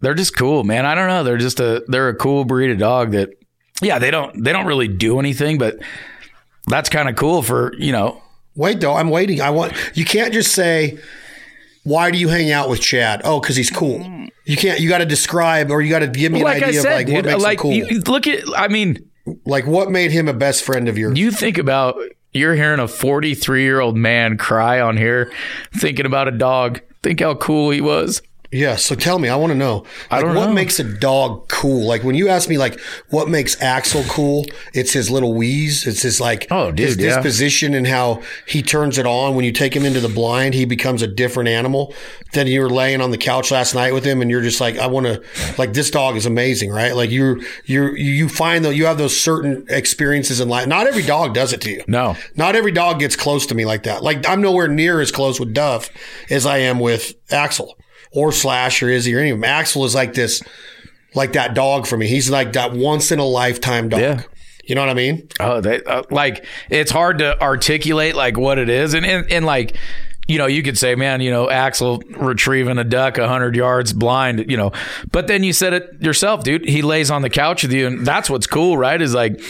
[0.00, 0.86] they're just cool, man.
[0.86, 1.24] I don't know.
[1.24, 1.84] They're just a.
[1.88, 3.28] They're a cool breed of dog that.
[3.82, 4.42] Yeah, they don't.
[4.42, 5.76] They don't really do anything, but
[6.68, 8.22] that's kind of cool for you know.
[8.54, 9.42] Wait though, I'm waiting.
[9.42, 10.98] I want you can't just say
[11.86, 13.20] why do you hang out with Chad?
[13.22, 14.00] Oh, because he's cool.
[14.00, 14.28] Mm.
[14.44, 14.80] You can't.
[14.80, 17.08] You got to describe or you got to give me Like an idea said, of
[17.08, 17.72] like what makes like him cool.
[17.72, 18.42] you, look at.
[18.56, 19.08] I mean,
[19.44, 21.16] like what made him a best friend of yours?
[21.16, 21.96] you think about.
[22.32, 25.32] You're hearing a 43 year old man cry on here,
[25.74, 26.80] thinking about a dog.
[27.02, 28.20] Think how cool he was.
[28.50, 28.76] Yeah.
[28.76, 29.84] So tell me, I want to know.
[30.10, 30.52] Like, don't what know.
[30.54, 31.86] makes a dog cool?
[31.86, 32.80] Like when you ask me, like
[33.10, 34.46] what makes Axel cool?
[34.72, 35.86] It's his little wheeze.
[35.86, 37.14] It's his like Oh, dude, his yeah.
[37.16, 39.34] disposition and how he turns it on.
[39.34, 41.94] When you take him into the blind, he becomes a different animal.
[42.32, 44.76] Then you were laying on the couch last night with him, and you're just like,
[44.78, 45.22] I want to.
[45.58, 46.94] Like this dog is amazing, right?
[46.94, 50.66] Like you're you're you find that you have those certain experiences in life.
[50.66, 51.82] Not every dog does it to you.
[51.86, 52.16] No.
[52.36, 54.02] Not every dog gets close to me like that.
[54.02, 55.90] Like I'm nowhere near as close with Duff
[56.30, 57.76] as I am with Axel
[58.16, 59.44] or Slash or he or any of them.
[59.44, 60.42] Axel is like this,
[61.14, 62.06] like that dog for me.
[62.06, 64.00] He's like that once in a lifetime dog.
[64.00, 64.22] Yeah.
[64.64, 65.28] You know what I mean?
[65.38, 69.46] Oh, they uh, like it's hard to articulate like what it is, and and, and
[69.46, 69.76] like
[70.26, 74.50] you know you could say, man, you know Axel retrieving a duck hundred yards blind,
[74.50, 74.72] you know,
[75.12, 76.68] but then you said it yourself, dude.
[76.68, 79.00] He lays on the couch with you, and that's what's cool, right?
[79.00, 79.40] Is like.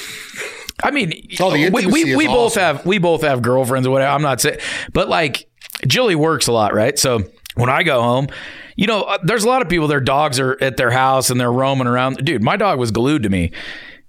[0.85, 4.11] I mean, Oh, we, we, is we both have we both have girlfriends or whatever.
[4.13, 4.59] I'm not saying,
[4.93, 5.49] but like
[5.87, 6.99] Jilly works a lot, right?
[6.99, 7.23] So
[7.57, 8.29] when I go home,
[8.77, 9.89] you know, uh, there's a lot of people.
[9.89, 12.25] Their dogs are at their house and they're roaming around.
[12.25, 13.53] Dude, my dog was glued to me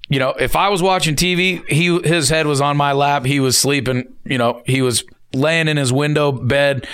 [0.09, 3.25] you know, if I was watching TV, he his head was on my lap.
[3.25, 4.13] He was sleeping.
[4.23, 6.87] You know, he was laying in his window bed,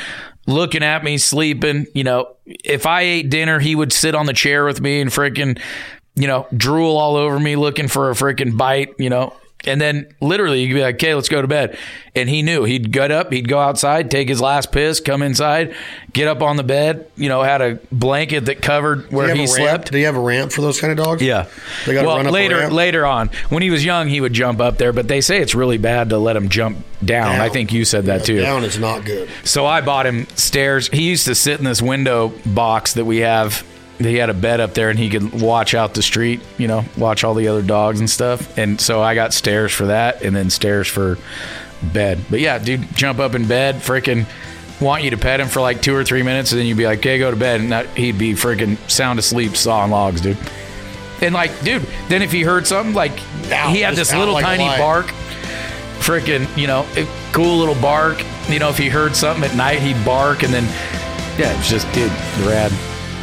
[0.47, 1.85] looking at me, sleeping.
[1.93, 5.11] You know, if I ate dinner, he would sit on the chair with me and
[5.11, 5.59] freaking,
[6.15, 8.95] you know, drool all over me, looking for a freaking bite.
[8.97, 9.35] You know.
[9.65, 11.77] And then literally you'd be like, okay, let's go to bed.
[12.15, 15.73] And he knew he'd get up, he'd go outside, take his last piss, come inside,
[16.11, 19.91] get up on the bed, you know, had a blanket that covered where he slept.
[19.91, 21.21] Do you have a ramp for those kind of dogs?
[21.21, 21.47] Yeah.
[21.85, 24.59] They gotta well, run up later later on, when he was young, he would jump
[24.59, 27.33] up there, but they say it's really bad to let him jump down.
[27.33, 27.41] Down.
[27.41, 28.41] I think you said that too.
[28.41, 29.29] Down is not good.
[29.43, 30.87] So I bought him stairs.
[30.87, 33.65] He used to sit in this window box that we have.
[33.99, 36.83] He had a bed up there and he could watch out the street, you know,
[36.97, 38.57] watch all the other dogs and stuff.
[38.57, 41.17] And so I got stairs for that and then stairs for
[41.81, 42.19] bed.
[42.29, 44.25] But yeah, dude, jump up in bed, freaking
[44.81, 46.85] want you to pet him for like two or three minutes and then you'd be
[46.85, 47.61] like, okay, go to bed.
[47.61, 50.37] And that, he'd be freaking sound asleep sawing logs, dude.
[51.21, 53.17] And like, dude, then if he heard something, like
[53.69, 55.05] he had this little like tiny bark,
[55.99, 56.85] freaking, you know,
[57.31, 58.23] cool little bark.
[58.49, 60.65] You know, if he heard something at night, he'd bark, and then
[61.39, 62.11] yeah, it's just dude,
[62.45, 62.71] rad.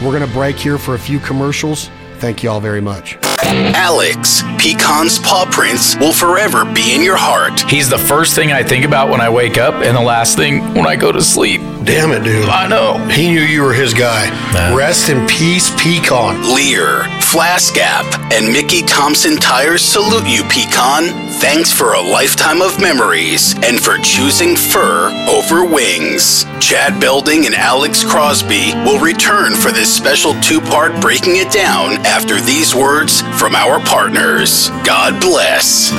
[0.02, 1.90] We're gonna break here for a few commercials.
[2.18, 3.18] Thank you all very much.
[3.42, 7.60] Alex, Picon's paw prints will forever be in your heart.
[7.70, 10.60] He's the first thing I think about when I wake up, and the last thing
[10.74, 11.60] when I go to sleep.
[11.84, 12.48] Damn it, dude.
[12.48, 12.98] I know.
[13.08, 14.28] He knew you were his guy.
[14.76, 16.54] Rest in peace, Picon.
[16.54, 21.29] LEER, Flask Cap, and Mickey Thompson Tires salute you, Picon.
[21.40, 26.44] Thanks for a lifetime of memories and for choosing fur over wings.
[26.60, 31.92] Chad Belding and Alex Crosby will return for this special two part Breaking It Down
[32.04, 34.68] after these words from our partners.
[34.84, 35.90] God bless.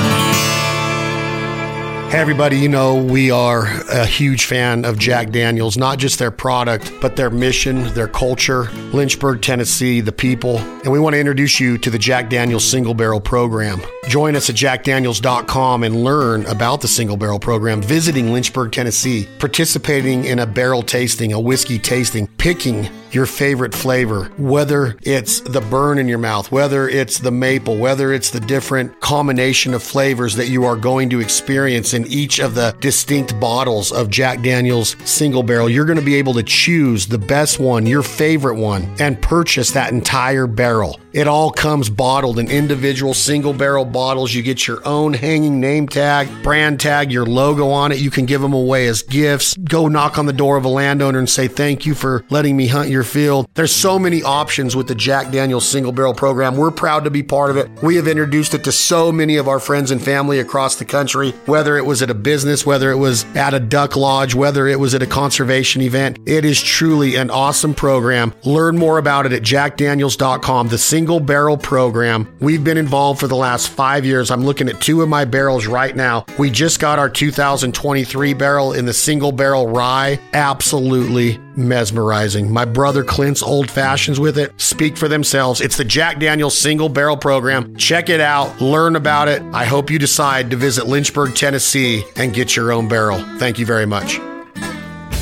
[2.12, 6.30] Hey, everybody, you know, we are a huge fan of Jack Daniels, not just their
[6.30, 10.58] product, but their mission, their culture, Lynchburg, Tennessee, the people.
[10.58, 13.80] And we want to introduce you to the Jack Daniels Single Barrel Program.
[14.08, 20.26] Join us at jackdaniels.com and learn about the Single Barrel Program, visiting Lynchburg, Tennessee, participating
[20.26, 25.98] in a barrel tasting, a whiskey tasting, picking your favorite flavor, whether it's the burn
[25.98, 30.48] in your mouth, whether it's the maple, whether it's the different combination of flavors that
[30.48, 35.42] you are going to experience in each of the distinct bottles of Jack Daniels single
[35.42, 35.68] barrel.
[35.68, 39.70] You're going to be able to choose the best one, your favorite one, and purchase
[39.72, 40.98] that entire barrel.
[41.12, 44.32] It all comes bottled in individual single barrel bottles.
[44.32, 47.98] You get your own hanging name tag, brand tag, your logo on it.
[47.98, 49.54] You can give them away as gifts.
[49.56, 52.66] Go knock on the door of a landowner and say, Thank you for letting me
[52.66, 53.46] hunt your field.
[53.54, 56.56] There's so many options with the Jack Daniels single barrel program.
[56.56, 57.70] We're proud to be part of it.
[57.82, 61.32] We have introduced it to so many of our friends and family across the country,
[61.44, 64.80] whether it was at a business, whether it was at a duck lodge, whether it
[64.80, 66.18] was at a conservation event.
[66.26, 68.32] It is truly an awesome program.
[68.44, 70.68] Learn more about it at jackdaniels.com.
[70.68, 72.32] The single barrel program.
[72.38, 74.30] We've been involved for the last five years.
[74.30, 76.24] I'm looking at two of my barrels right now.
[76.38, 80.20] We just got our 2023 barrel in the single barrel rye.
[80.32, 82.52] Absolutely mesmerizing.
[82.52, 85.60] My brother Clint's old fashions with it speak for themselves.
[85.60, 87.74] It's the Jack Daniels single barrel program.
[87.74, 89.42] Check it out, learn about it.
[89.52, 93.18] I hope you decide to visit Lynchburg, Tennessee and get your own barrel.
[93.38, 94.20] Thank you very much.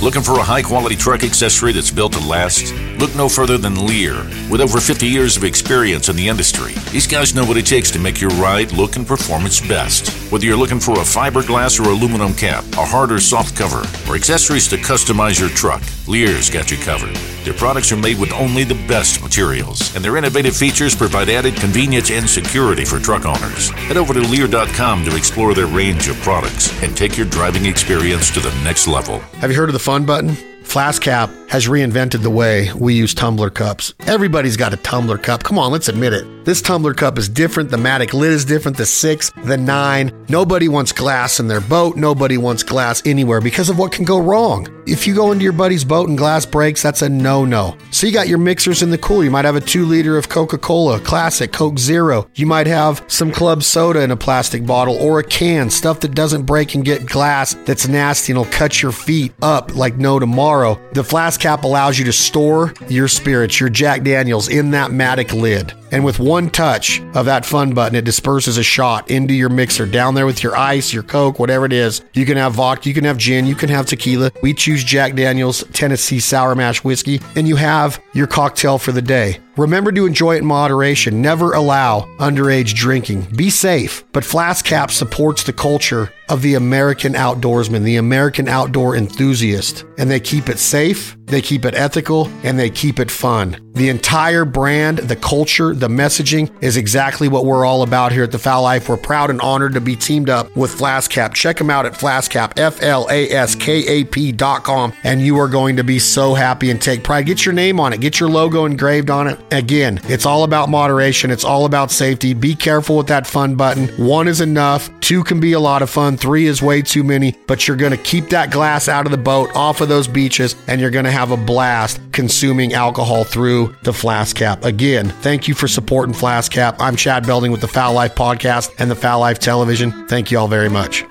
[0.03, 2.71] Looking for a high quality truck accessory that's built to last?
[3.01, 4.13] Look no further than LEER.
[4.51, 7.91] With over 50 years of experience in the industry, these guys know what it takes
[7.93, 10.11] to make your ride look and perform its best.
[10.31, 14.17] Whether you're looking for a fiberglass or aluminum cap, a hard or soft cover, or
[14.17, 17.17] accessories to customize your truck, LEER's got you covered.
[17.43, 21.57] Their products are made with only the best materials, and their innovative features provide added
[21.57, 23.71] convenience and security for truck owners.
[23.71, 28.31] Head over to LEER.com to explore their range of products and take your driving experience
[28.33, 29.21] to the next level.
[29.41, 30.35] Have you heard of the fun button?
[30.65, 33.93] Flask Cap has reinvented the way we use tumbler cups.
[34.07, 35.43] Everybody's got a tumbler cup.
[35.43, 36.45] Come on, let's admit it.
[36.45, 37.71] This tumbler cup is different.
[37.71, 38.77] The Matic lid is different.
[38.77, 40.13] The six, the nine.
[40.29, 41.97] Nobody wants glass in their boat.
[41.97, 44.69] Nobody wants glass anywhere because of what can go wrong.
[44.87, 47.77] If you go into your buddy's boat and glass breaks, that's a no no.
[47.91, 49.25] So you got your mixers in the cooler.
[49.25, 52.29] You might have a two liter of Coca Cola, classic, Coke Zero.
[52.35, 56.15] You might have some club soda in a plastic bottle or a can, stuff that
[56.15, 60.19] doesn't break and get glass that's nasty and will cut your feet up like no
[60.19, 60.81] tomorrow.
[60.93, 65.33] The flask cap allows you to store your spirits, your Jack Daniels, in that Matic
[65.33, 65.73] lid.
[65.93, 69.87] And with one touch of that fun button, it disperses a shot into your mixer
[69.87, 72.03] down there with your ice, your Coke, whatever it is.
[72.13, 74.31] You can have vodka, you can have gin, you can have tequila.
[74.43, 79.03] We choose Jack Daniels Tennessee Sour Mash Whiskey, and you have your cocktail for the
[79.03, 79.41] day.
[79.57, 81.21] Remember to enjoy it in moderation.
[81.21, 83.27] Never allow underage drinking.
[83.37, 84.05] Be safe.
[84.13, 89.85] But Flask Cap supports the culture of the American outdoorsman, the American outdoor enthusiast.
[89.99, 93.61] And they keep it safe, they keep it ethical, and they keep it fun.
[93.75, 98.31] The entire brand, the culture, the messaging is exactly what we're all about here at
[98.31, 98.89] the Fowl Life.
[98.89, 101.35] We're proud and honored to be teamed up with Flask Cap.
[101.35, 104.93] Check them out at Flask Cap, F L A S K A P dot com,
[105.03, 107.27] and you are going to be so happy and take pride.
[107.27, 109.41] Get your name on it, get your logo engraved on it.
[109.53, 112.35] Again, it's all about moderation, it's all about safety.
[112.35, 113.89] Be careful with that fun button.
[114.05, 117.37] One is enough, two can be a lot of fun, three is way too many,
[117.47, 120.55] but you're going to keep that glass out of the boat, off of those beaches,
[120.67, 124.65] and you're going to have a blast consuming alcohol through the Flask Cap.
[124.65, 126.77] Again, thank you for supporting Flask Cap.
[126.79, 130.07] I'm Chad Belding with the Fowl Life Podcast and the Fowl Life Television.
[130.07, 131.05] Thank you all very much.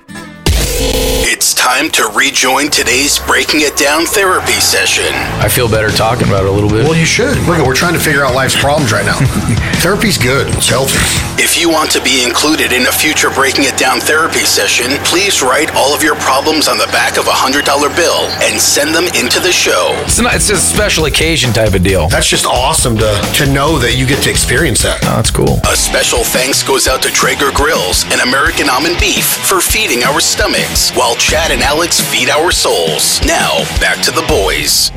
[1.72, 5.06] It's time to rejoin today's Breaking It Down therapy session.
[5.38, 6.82] I feel better talking about it a little bit.
[6.82, 7.36] Well, you should.
[7.46, 9.18] Look, we're trying to figure out life's problems right now.
[9.80, 10.48] Therapy's good.
[10.56, 11.29] It's healthy.
[11.42, 15.40] If you want to be included in a future Breaking It Down therapy session, please
[15.40, 17.64] write all of your problems on the back of a $100
[17.96, 19.96] bill and send them into the show.
[20.04, 20.34] It's not.
[20.34, 22.10] It's a special occasion type of deal.
[22.10, 25.00] That's just awesome to to know that you get to experience that.
[25.04, 25.56] Oh, that's cool.
[25.64, 30.20] A special thanks goes out to Traeger Grills and American Almond Beef for feeding our
[30.20, 33.24] stomachs, while Chad and Alex feed our souls.
[33.24, 34.90] Now, back to the boys.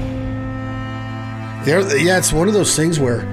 [1.64, 3.24] There, yeah, it's one of those things where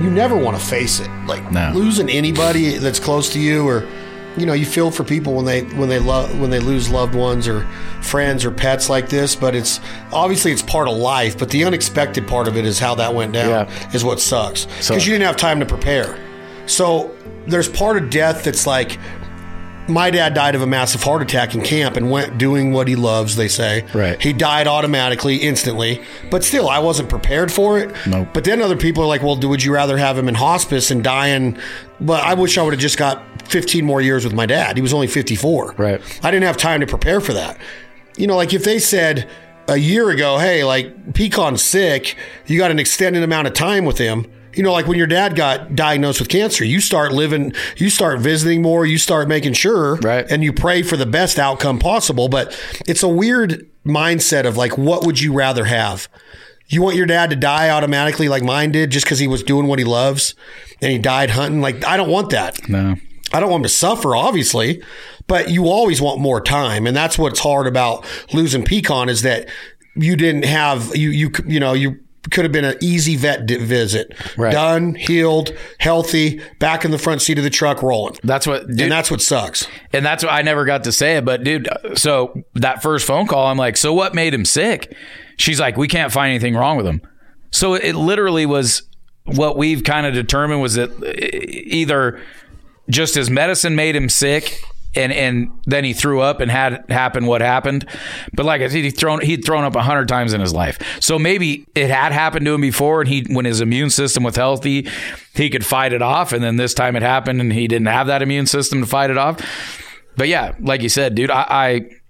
[0.00, 1.08] you never want to face it.
[1.26, 1.72] Like No.
[1.74, 3.86] losing anybody that's close to you, or
[4.36, 7.14] you know, you feel for people when they when they love when they lose loved
[7.14, 7.66] ones or
[8.00, 9.34] friends or pets like this.
[9.34, 9.80] But it's
[10.12, 11.36] obviously it's part of life.
[11.38, 13.48] But the unexpected part of it is how that went down.
[13.68, 13.90] Yeah.
[13.92, 16.16] Is what sucks because So- you didn't have time to prepare.
[16.66, 17.10] So
[17.46, 18.98] there's part of death that's like
[19.90, 22.96] my dad died of a massive heart attack in camp and went doing what he
[22.96, 23.84] loves, they say.
[23.94, 24.20] Right.
[24.20, 26.02] He died automatically, instantly.
[26.30, 27.94] But still, I wasn't prepared for it.
[28.06, 28.28] Nope.
[28.32, 31.04] But then other people are like, well, would you rather have him in hospice and
[31.04, 31.60] die in.
[32.00, 34.76] But I wish I would have just got 15 more years with my dad.
[34.76, 35.74] He was only 54.
[35.76, 36.20] Right.
[36.22, 37.58] I didn't have time to prepare for that.
[38.16, 39.28] You know, like if they said
[39.68, 43.98] a year ago, hey, like Picon's sick, you got an extended amount of time with
[43.98, 44.26] him.
[44.54, 48.18] You know, like when your dad got diagnosed with cancer, you start living, you start
[48.20, 50.26] visiting more, you start making sure, Right.
[50.30, 52.28] and you pray for the best outcome possible.
[52.28, 56.08] But it's a weird mindset of like, what would you rather have?
[56.68, 59.66] You want your dad to die automatically like mine did just because he was doing
[59.66, 60.34] what he loves
[60.80, 61.60] and he died hunting?
[61.60, 62.68] Like, I don't want that.
[62.68, 62.96] No.
[63.32, 64.82] I don't want him to suffer, obviously,
[65.28, 69.48] but you always want more time, and that's what's hard about losing Picon is that
[69.94, 74.12] you didn't have you you you know you could have been an easy vet visit,
[74.36, 74.52] Right.
[74.52, 78.66] done, healed, healthy, back in the front seat of the truck rolling, That's what.
[78.66, 79.66] Dude, and that's what sucks.
[79.92, 81.24] And that's what I never got to say it.
[81.24, 84.94] But dude, so that first phone call, I'm like, so what made him sick?
[85.38, 87.00] She's like, we can't find anything wrong with him.
[87.50, 88.82] So it literally was
[89.24, 90.90] what we've kind of determined was that
[91.42, 92.20] either
[92.88, 94.62] just his medicine made him sick.
[94.96, 97.86] And and then he threw up and had happen what happened,
[98.34, 100.80] but like I said, he'd thrown he'd thrown up a hundred times in his life.
[101.00, 104.34] So maybe it had happened to him before, and he when his immune system was
[104.34, 104.88] healthy,
[105.34, 106.32] he could fight it off.
[106.32, 109.10] And then this time it happened, and he didn't have that immune system to fight
[109.10, 109.38] it off.
[110.16, 111.46] But yeah, like you said, dude, I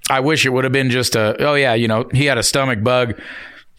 [0.09, 2.39] I, I wish it would have been just a oh yeah, you know, he had
[2.39, 3.21] a stomach bug.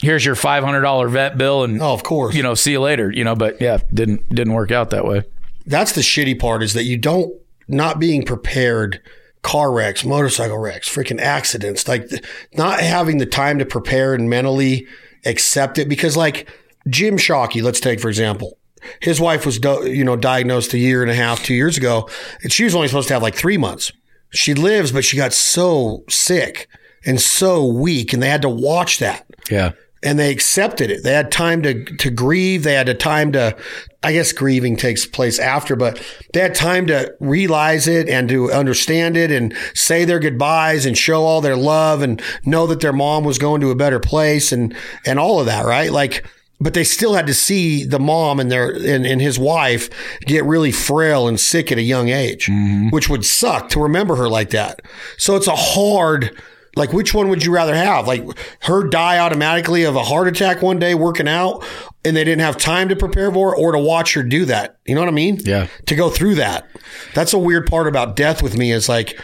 [0.04, 2.36] Here's your five hundred dollar vet bill, and Oh, of course.
[2.36, 3.12] you know, see you later.
[3.12, 5.24] You know, but yeah, didn't didn't work out that way.
[5.66, 7.34] That's the shitty part is that you don't
[7.72, 9.02] not being prepared.
[9.42, 12.08] Car wrecks, motorcycle wrecks, freaking accidents, like
[12.54, 14.86] not having the time to prepare and mentally
[15.26, 15.90] accept it.
[15.90, 16.48] Because, like
[16.88, 18.60] Jim Shockey, let's take for example,
[19.00, 22.08] his wife was, you know, diagnosed a year and a half, two years ago,
[22.44, 23.92] and she was only supposed to have like three months.
[24.30, 26.68] She lives, but she got so sick
[27.06, 29.72] and so weak, and they had to watch that Yeah,
[30.04, 31.04] and they accepted it.
[31.04, 32.64] They had time to to grieve.
[32.64, 33.56] They had a time to,
[34.02, 38.52] I guess, grieving takes place after, but they had time to realize it and to
[38.52, 42.94] understand it and say their goodbyes and show all their love and know that their
[42.94, 45.92] mom was going to a better place and and all of that, right?
[45.92, 46.26] Like.
[46.64, 49.90] But they still had to see the mom and their and, and his wife
[50.28, 52.90] get really frail and sick at a young age, mm-hmm.
[52.90, 54.80] which would suck to remember her like that.
[55.18, 56.40] So it's a hard
[56.76, 58.08] like, which one would you rather have?
[58.08, 58.24] Like,
[58.64, 61.64] her die automatically of a heart attack one day working out
[62.06, 64.78] and they didn't have time to prepare for it, or to watch her do that?
[64.86, 65.40] You know what I mean?
[65.44, 65.68] Yeah.
[65.88, 66.66] To go through that.
[67.14, 69.20] That's a weird part about death with me is like,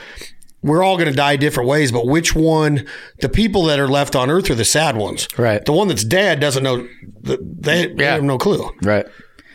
[0.63, 2.85] we're all going to die different ways, but which one,
[3.21, 5.27] the people that are left on earth are the sad ones.
[5.37, 5.63] Right.
[5.63, 6.85] The one that's dead doesn't know,
[7.21, 7.37] they,
[7.87, 8.13] they Yeah.
[8.15, 9.05] have no clue right.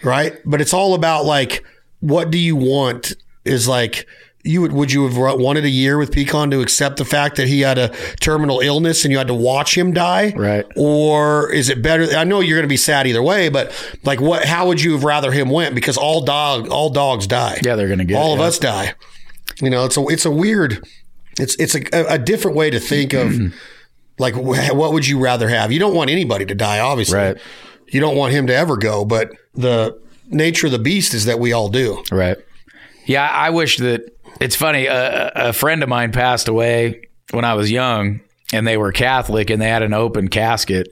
[0.02, 0.38] right?
[0.46, 1.62] But it's all about like,
[2.00, 3.12] what do you want?
[3.44, 4.06] Is like,
[4.44, 7.46] you would would you have wanted a year with Picon to accept the fact that
[7.46, 7.88] he had a
[8.20, 10.66] terminal illness and you had to watch him die, Right.
[10.76, 12.04] Or is it better?
[12.16, 13.72] I know you're going to be sad either way, but
[14.04, 14.44] like, what?
[14.44, 15.74] How would you have rather him went?
[15.74, 17.60] Because all dog all dogs die.
[17.62, 18.46] Yeah, they're gonna get all it, of yeah.
[18.46, 18.94] us die.
[19.60, 20.84] You know, it's a it's a weird.
[21.38, 23.56] It's it's a, a different way to think of mm-hmm.
[24.18, 25.70] like what would you rather have?
[25.70, 27.18] You don't want anybody to die, obviously.
[27.18, 27.36] Right.
[27.88, 31.38] You don't want him to ever go, but the nature of the beast is that
[31.38, 32.02] we all do.
[32.10, 32.38] Right.
[33.06, 34.86] Yeah, I wish that it's funny.
[34.86, 38.20] A, a friend of mine passed away when I was young,
[38.52, 40.88] and they were Catholic, and they had an open casket,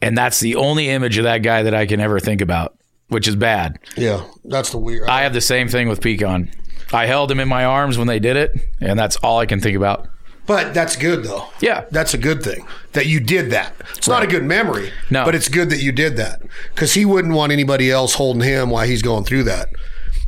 [0.00, 2.76] and that's the only image of that guy that I can ever think about,
[3.08, 3.78] which is bad.
[3.96, 5.08] Yeah, that's the weird.
[5.08, 6.50] I have the same thing with Picon.
[6.92, 9.60] I held him in my arms when they did it, and that's all I can
[9.60, 10.08] think about.
[10.46, 11.46] but that's good though.
[11.60, 11.84] Yeah.
[11.92, 13.72] That's a good thing that you did that.
[13.96, 15.24] It's not a good memory, No.
[15.24, 16.42] but it's good that you did that
[16.74, 19.68] because he wouldn't want anybody else holding him while he's going through that,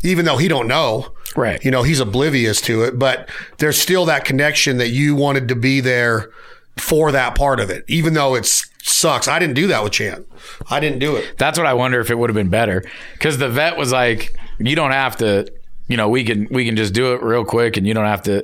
[0.04, 1.12] even though he don't know.
[1.36, 1.62] Right.
[1.64, 3.28] You know, he's oblivious to it, but
[3.58, 6.30] there's still that connection that you wanted to be there
[6.76, 9.26] for that part of it, even though it sucks.
[9.28, 10.24] I didn't do that with Chan.
[10.70, 11.36] I didn't do it.
[11.38, 14.36] That's what I wonder if it would have been better because the vet was like,
[14.58, 15.50] "You don't have to."
[15.86, 18.22] you know, we can we can just do it real quick, and you don't have
[18.22, 18.38] to.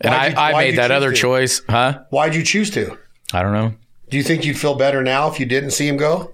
[0.00, 1.16] And Why'd you- I, I made that other to?
[1.16, 2.00] choice, huh?
[2.10, 2.98] Why'd you choose to?
[3.32, 3.72] I don't know.
[4.10, 6.32] Do you think you'd feel better now if you didn't see him go?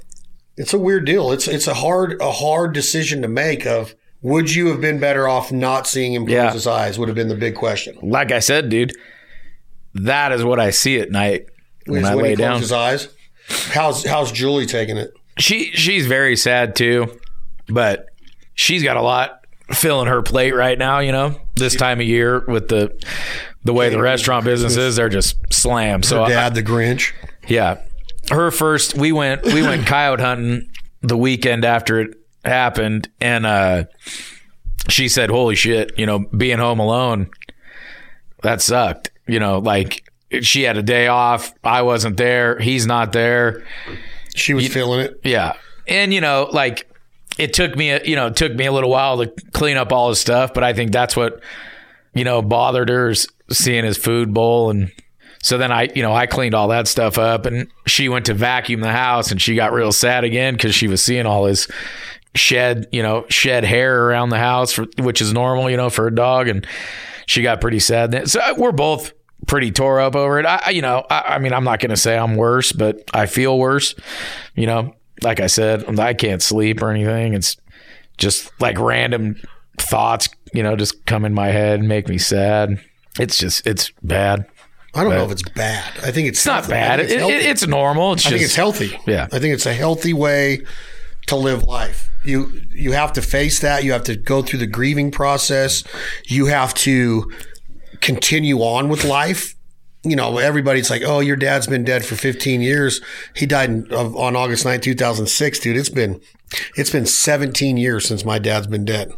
[0.57, 1.31] It's a weird deal.
[1.31, 3.67] It's it's a hard a hard decision to make.
[3.67, 6.53] Of would you have been better off not seeing him close Yeah.
[6.53, 6.99] his eyes?
[6.99, 7.97] Would have been the big question.
[8.03, 8.93] Like I said, dude,
[9.95, 11.47] that is what I see at night
[11.87, 12.61] when Is I lay down.
[12.61, 13.09] his eyes.
[13.49, 15.13] How's how's Julie taking it?
[15.39, 17.19] She she's very sad too,
[17.69, 18.07] but
[18.55, 19.41] she's got a lot
[19.73, 20.99] filling her plate right now.
[20.99, 22.93] You know, this time of year with the
[23.65, 26.05] the way the restaurant business is, they're just slammed.
[26.05, 27.13] So I- Dad, the Grinch.
[27.47, 27.79] Yeah.
[28.31, 30.69] Her first we went we went coyote hunting
[31.01, 32.18] the weekend after it
[32.49, 33.85] happened and uh
[34.89, 37.31] she said, Holy shit, you know, being home alone,
[38.43, 39.11] that sucked.
[39.27, 41.53] You know, like she had a day off.
[41.63, 42.59] I wasn't there.
[42.59, 43.65] He's not there.
[44.35, 45.21] She was feeling it.
[45.25, 45.55] Yeah.
[45.87, 46.91] And you know, like
[47.39, 49.93] it took me, a, you know, it took me a little while to clean up
[49.93, 51.41] all his stuff, but I think that's what,
[52.15, 54.71] you know, bothered her is seeing his food bowl.
[54.71, 54.91] And
[55.43, 58.35] so then I, you know, I cleaned all that stuff up and she went to
[58.35, 61.69] vacuum the house and she got real sad again because she was seeing all his
[62.35, 66.07] shed, you know, shed hair around the house, for, which is normal, you know, for
[66.07, 66.49] a dog.
[66.49, 66.67] And
[67.27, 68.29] she got pretty sad.
[68.29, 69.13] So uh, we're both
[69.47, 70.47] pretty tore up over it.
[70.47, 73.27] I, you know, I, I mean, I'm not going to say I'm worse, but I
[73.27, 73.95] feel worse.
[74.55, 77.35] You know, like I said, I can't sleep or anything.
[77.35, 77.57] It's
[78.19, 79.37] just like random
[79.79, 82.81] thoughts, you know, just come in my head and make me sad.
[83.19, 84.47] It's just, it's bad.
[84.95, 85.93] I don't know if it's bad.
[86.03, 86.99] I think it's, It's not bad.
[86.99, 87.35] It's, it, healthy.
[87.35, 88.15] it's normal.
[88.15, 88.99] It's I just, think it's healthy.
[89.07, 89.29] Yeah.
[89.31, 90.63] I think it's a healthy way
[91.29, 92.11] to live life.
[92.25, 93.85] You you have to face that.
[93.85, 95.85] You have to go through the grieving process.
[96.27, 97.31] You have to
[98.01, 99.55] continue on with life.
[100.05, 103.01] You know, everybody's like, "Oh, your dad's been dead for 15 years.
[103.35, 106.21] He died in, of, on August 9, 2006." Dude, it's been
[106.77, 109.11] it's been 17 years since my dad's been dead.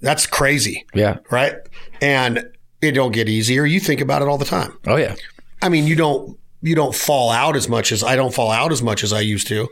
[0.00, 1.18] That's crazy, yeah.
[1.30, 1.54] right?
[2.00, 2.48] And
[2.80, 3.64] it don't get easier.
[3.64, 4.78] You think about it all the time.
[4.86, 5.16] Oh, yeah.
[5.60, 8.72] I mean, you don't you don't fall out as much as I don't fall out
[8.72, 9.68] as much as I used to.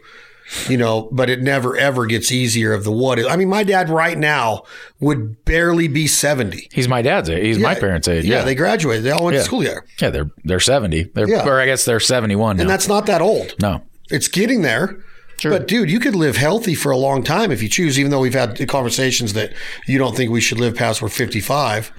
[0.68, 3.18] You know, but it never ever gets easier of the what.
[3.28, 4.62] I mean, my dad right now
[5.01, 6.68] would barely be 70.
[6.72, 7.42] He's my dad's age.
[7.44, 8.24] He's my parents' age.
[8.24, 8.44] Yeah, Yeah.
[8.44, 9.03] they graduated.
[9.05, 9.40] They all went Yeah.
[9.40, 9.84] to school together.
[10.01, 11.11] yeah, they're, they're 70.
[11.14, 11.44] They're, Yeah.
[11.47, 12.61] Or I guess they're 71 now.
[12.62, 13.55] And that's not that old.
[13.61, 13.82] no.
[14.09, 14.99] It's getting there.
[15.40, 15.51] Sure.
[15.51, 18.20] But dude, you could live healthy for a long time if you choose, even though
[18.20, 19.53] we've had conversations that
[19.86, 21.92] you don't think we should live past we're 55.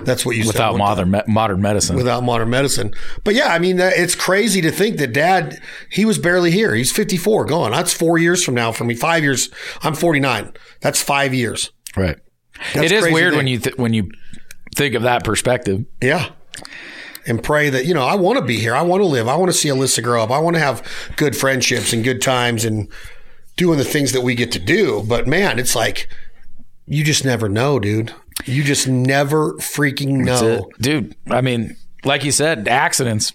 [0.00, 1.96] That's what you said Without modern, me- modern medicine.
[1.96, 2.92] without modern medicine.
[3.24, 5.58] But yeah, I mean, it's crazy to think that dad,
[5.90, 6.74] he was barely here.
[6.74, 7.70] He's 54, gone.
[7.72, 8.94] That's four years from now for me.
[8.94, 9.48] Five years.
[9.82, 10.52] I'm 49.
[10.82, 11.70] That's five years.
[11.96, 12.16] right.
[12.74, 13.36] That's it is weird thing.
[13.38, 14.10] when you th- when you
[14.74, 15.84] think of that perspective.
[16.02, 16.30] Yeah.
[17.26, 18.74] And pray that, you know, I want to be here.
[18.74, 19.28] I want to live.
[19.28, 20.30] I want to see Alyssa grow up.
[20.30, 20.86] I want to have
[21.16, 22.88] good friendships and good times and
[23.56, 25.02] doing the things that we get to do.
[25.06, 26.08] But man, it's like,
[26.86, 28.14] you just never know, dude.
[28.44, 30.70] You just never freaking know.
[30.80, 31.16] dude.
[31.28, 33.32] I mean, like you said, accidents.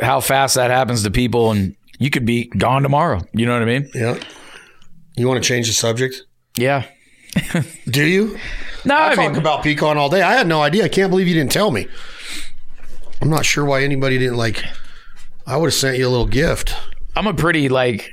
[0.00, 3.20] How fast that happens to people, and you could be gone tomorrow.
[3.32, 3.90] You know what I mean?
[3.94, 4.18] Yeah.
[5.16, 6.22] You want to change the subject?
[6.56, 6.84] Yeah.
[7.90, 8.38] Do you?
[8.84, 10.22] No, I, I talk mean, about Picon all day.
[10.22, 10.84] I had no idea.
[10.84, 11.86] I can't believe you didn't tell me.
[13.20, 14.64] I'm not sure why anybody didn't like.
[15.46, 16.74] I would have sent you a little gift.
[17.16, 18.12] I'm a pretty like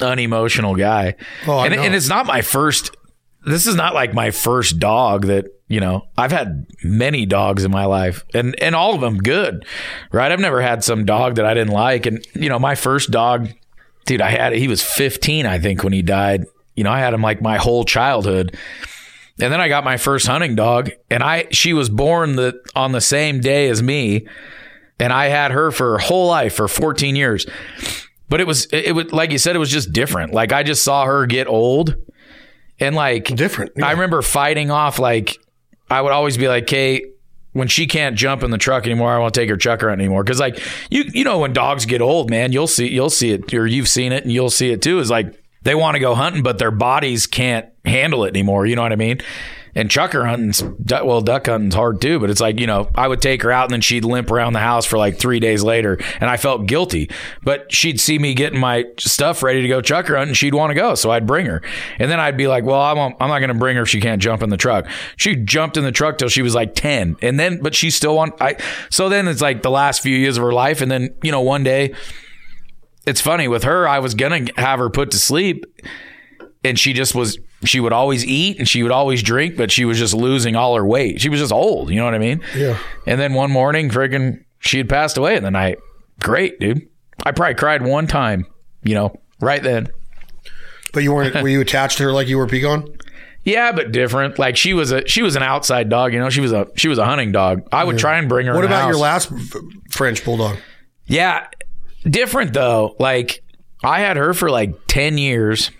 [0.00, 1.14] unemotional guy,
[1.46, 2.90] Oh, I and, and it's not my first.
[3.44, 6.06] This is not like my first dog that you know.
[6.18, 9.64] I've had many dogs in my life, and and all of them good,
[10.12, 10.30] right?
[10.30, 13.48] I've never had some dog that I didn't like, and you know, my first dog,
[14.04, 16.44] dude, I had he was 15, I think, when he died.
[16.74, 18.56] You know, I had him like my whole childhood.
[19.42, 22.92] And then I got my first hunting dog, and I she was born the on
[22.92, 24.26] the same day as me,
[24.98, 27.46] and I had her for her whole life for 14 years.
[28.28, 30.34] But it was it, it was like you said, it was just different.
[30.34, 31.96] Like I just saw her get old,
[32.80, 33.82] and like Different.
[33.82, 35.38] I remember fighting off like
[35.90, 37.04] I would always be like, "Kate,
[37.52, 40.40] when she can't jump in the truck anymore, I won't take her chukar anymore." Because
[40.40, 40.60] like
[40.90, 43.88] you you know when dogs get old, man, you'll see you'll see it or you've
[43.88, 44.98] seen it and you'll see it too.
[44.98, 48.66] Is like they want to go hunting, but their bodies can't handle it anymore.
[48.66, 49.20] You know what I mean?
[49.74, 52.18] And chukar hunting's well, duck hunting's hard too.
[52.18, 54.52] But it's like you know, I would take her out and then she'd limp around
[54.52, 57.10] the house for like three days later, and I felt guilty.
[57.42, 60.74] But she'd see me getting my stuff ready to go chukar hunting, she'd want to
[60.74, 61.62] go, so I'd bring her.
[61.98, 64.00] And then I'd be like, "Well, I'm I'm not going to bring her if she
[64.00, 67.16] can't jump in the truck." She jumped in the truck till she was like ten,
[67.22, 68.56] and then but she still want I.
[68.90, 71.40] So then it's like the last few years of her life, and then you know
[71.40, 71.94] one day
[73.06, 75.64] it's funny with her i was gonna have her put to sleep
[76.64, 79.84] and she just was she would always eat and she would always drink but she
[79.84, 82.40] was just losing all her weight she was just old you know what i mean
[82.56, 82.78] Yeah.
[83.06, 85.78] and then one morning friggin she had passed away in the night
[86.20, 86.88] great dude
[87.26, 88.46] i probably cried one time
[88.82, 89.88] you know right then
[90.92, 91.34] But you weren't.
[91.42, 92.96] were you attached to her like you were Picon?
[93.42, 94.38] Yeah, but different.
[94.38, 96.12] Like she was a she was an outside dog.
[96.12, 97.62] You know, she was a she was a hunting dog.
[97.72, 98.54] I would try and bring her.
[98.54, 99.30] What about your last
[99.90, 100.58] French bulldog?
[101.06, 101.46] Yeah,
[102.04, 102.96] different though.
[102.98, 103.42] Like
[103.82, 105.70] I had her for like ten years.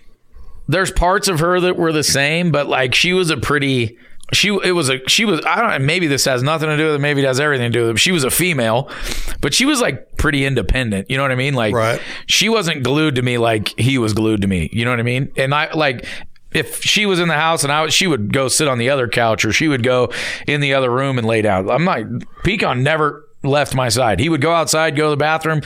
[0.71, 3.97] There's parts of her that were the same, but like she was a pretty.
[4.33, 6.95] She it was a she was I don't maybe this has nothing to do with
[6.95, 7.99] it maybe it has everything to do with it.
[7.99, 8.89] She was a female,
[9.41, 11.11] but she was like pretty independent.
[11.11, 11.53] You know what I mean?
[11.53, 11.99] Like Right.
[12.27, 14.69] she wasn't glued to me like he was glued to me.
[14.71, 15.33] You know what I mean?
[15.35, 16.05] And I like
[16.53, 19.09] if she was in the house and I she would go sit on the other
[19.09, 20.13] couch or she would go
[20.47, 21.69] in the other room and lay down.
[21.69, 21.99] I'm not
[22.45, 24.19] Picon never left my side.
[24.19, 25.61] He would go outside, go to the bathroom.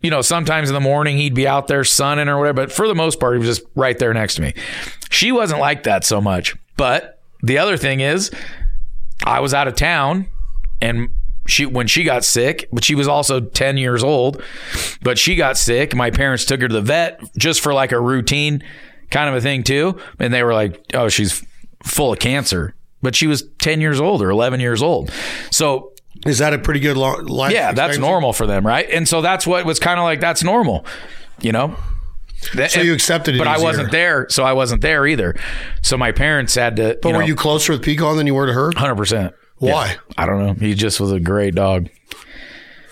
[0.00, 2.86] You know, sometimes in the morning he'd be out there sunning or whatever, but for
[2.86, 4.54] the most part he was just right there next to me.
[5.10, 6.56] She wasn't like that so much.
[6.76, 8.30] But the other thing is
[9.24, 10.26] I was out of town
[10.80, 11.08] and
[11.46, 14.42] she when she got sick, but she was also 10 years old,
[15.02, 15.94] but she got sick.
[15.94, 18.62] My parents took her to the vet just for like a routine
[19.10, 21.44] kind of a thing too, and they were like, "Oh, she's
[21.82, 25.12] full of cancer." But she was 10 years old or 11 years old.
[25.50, 25.92] So,
[26.26, 27.52] Is that a pretty good lo- life?
[27.52, 28.88] yeah, that's normal for them, right?
[28.90, 30.86] And so that's what was kind of like that's normal,
[31.40, 31.76] you know.
[32.68, 35.34] So you accepted it but I wasn't there, so I wasn't there either.
[35.82, 36.98] So my parents had to.
[37.00, 38.70] But you were you closer with Picon than you were to her?
[38.76, 39.34] Hundred percent.
[39.58, 39.96] Why?
[40.18, 40.54] I don't know.
[40.54, 41.88] He just was a great dog.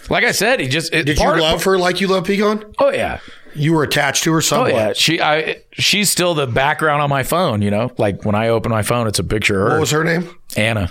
[0.09, 2.75] Like I said, he just it, Did you love her like you love Picon?
[2.79, 3.21] Oh yeah.
[3.55, 4.95] You were attached to her Oh yeah.
[4.95, 7.63] She I she's still the background on my phone.
[7.63, 9.75] You know, like when I open my phone, it's a picture of her.
[9.75, 10.29] What was her name?
[10.57, 10.91] Anna.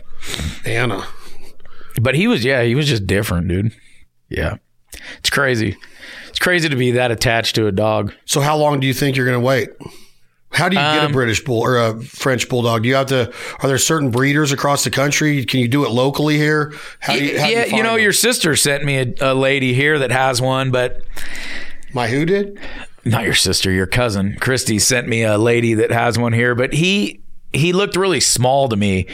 [0.65, 1.05] Anna.
[1.99, 3.73] But he was yeah, he was just different, dude.
[4.29, 4.57] Yeah.
[5.19, 5.75] It's crazy.
[6.29, 8.13] It's crazy to be that attached to a dog.
[8.25, 9.69] So how long do you think you're going to wait?
[10.51, 12.83] How do you get a Um, British bull or a French bulldog?
[12.83, 13.31] Do you have to?
[13.61, 15.45] Are there certain breeders across the country?
[15.45, 16.73] Can you do it locally here?
[16.99, 18.01] How do you, how do yeah, you, know, them?
[18.01, 21.01] your sister sent me a, a lady here that has one, but
[21.93, 22.59] my who did?
[23.05, 26.73] not your sister, your cousin Christy sent me a lady that has one here, but
[26.73, 27.21] he
[27.53, 29.07] he looked really small to me.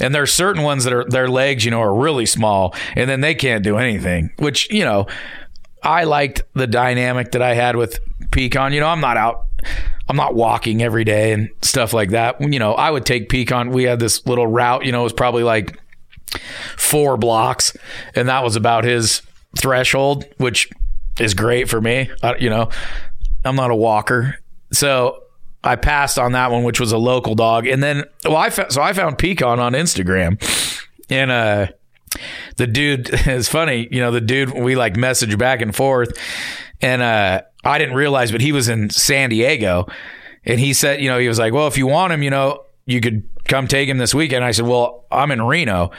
[0.00, 3.20] And there's certain ones that are their legs, you know, are really small, and then
[3.20, 4.30] they can't do anything.
[4.38, 5.06] Which you know,
[5.82, 7.98] I liked the dynamic that I had with
[8.30, 8.72] Picon.
[8.72, 9.46] You know, I'm not out.
[10.08, 12.40] I'm not walking every day and stuff like that.
[12.40, 13.70] You know, I would take Picon.
[13.70, 15.80] We had this little route, you know, it was probably like
[16.76, 17.76] four blocks,
[18.14, 19.22] and that was about his
[19.58, 20.70] threshold, which
[21.18, 22.10] is great for me.
[22.22, 22.68] I, you know,
[23.44, 24.38] I'm not a walker,
[24.72, 25.22] so
[25.66, 28.80] I passed on that one, which was a local dog, and then well, I so
[28.80, 30.40] I found Picon on Instagram,
[31.10, 31.66] and uh,
[32.56, 33.88] the dude is funny.
[33.90, 36.16] You know, the dude we like message back and forth,
[36.80, 39.86] and uh, I didn't realize, but he was in San Diego,
[40.44, 42.64] and he said, you know, he was like, well, if you want him, you know,
[42.86, 44.44] you could come take him this weekend.
[44.44, 45.90] I said, well, I'm in Reno.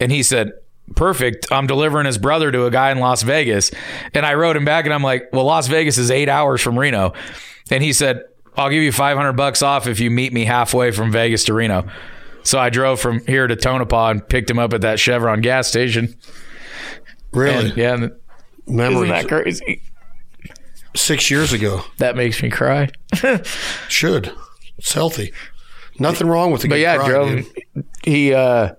[0.00, 0.52] And he said,
[0.96, 1.46] Perfect.
[1.52, 3.70] I'm delivering his brother to a guy in Las Vegas.
[4.12, 6.76] And I wrote him back and I'm like, Well, Las Vegas is eight hours from
[6.76, 7.12] Reno.
[7.70, 8.24] And he said,
[8.60, 11.86] I'll give you 500 bucks off if you meet me halfway from Vegas to Reno.
[12.42, 15.68] So I drove from here to Tonopah and picked him up at that Chevron gas
[15.68, 16.14] station.
[17.32, 17.68] Really?
[17.70, 17.94] And, yeah.
[17.94, 18.12] and-
[18.66, 18.96] Memories.
[18.96, 19.82] Isn't that crazy?
[20.94, 21.82] Six years ago.
[21.98, 22.88] That makes me cry.
[23.88, 24.32] Should.
[24.78, 25.32] It's healthy.
[25.98, 26.68] Nothing wrong with the.
[26.68, 27.28] But good yeah, cry, drove.
[27.74, 27.84] dude.
[28.04, 28.72] He, uh,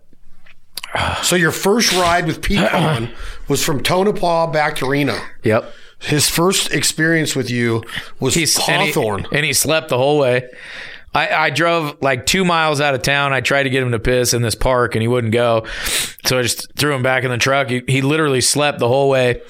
[1.23, 3.09] So your first ride with Picon
[3.47, 5.17] was from Tonopah back to Reno.
[5.43, 5.73] yep.
[6.01, 7.83] His first experience with you
[8.19, 9.27] was He's and he- Hawthorne.
[9.31, 10.49] and he slept the whole way.
[11.13, 13.33] I, I drove like two miles out of town.
[13.33, 15.65] I tried to get him to piss in this park, and he wouldn't go.
[16.25, 17.69] So I just threw him back in the truck.
[17.69, 19.41] He, he literally slept the whole way.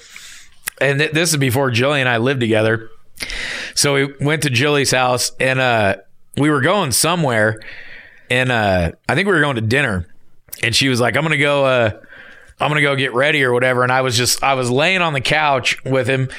[0.82, 2.90] And th- this is before Jilly and I lived together.
[3.76, 5.98] So we went to Jilly's house, and uh,
[6.36, 7.62] we were going somewhere.
[8.32, 10.08] And uh, I think we were going to dinner.
[10.64, 11.66] And she was like, "I'm gonna go.
[11.66, 11.92] Uh,
[12.62, 15.14] I'm gonna go get ready or whatever." And I was just, I was laying on
[15.14, 16.30] the couch with him,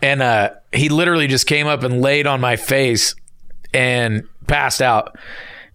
[0.00, 3.14] and uh, he literally just came up and laid on my face
[3.74, 5.16] and passed out.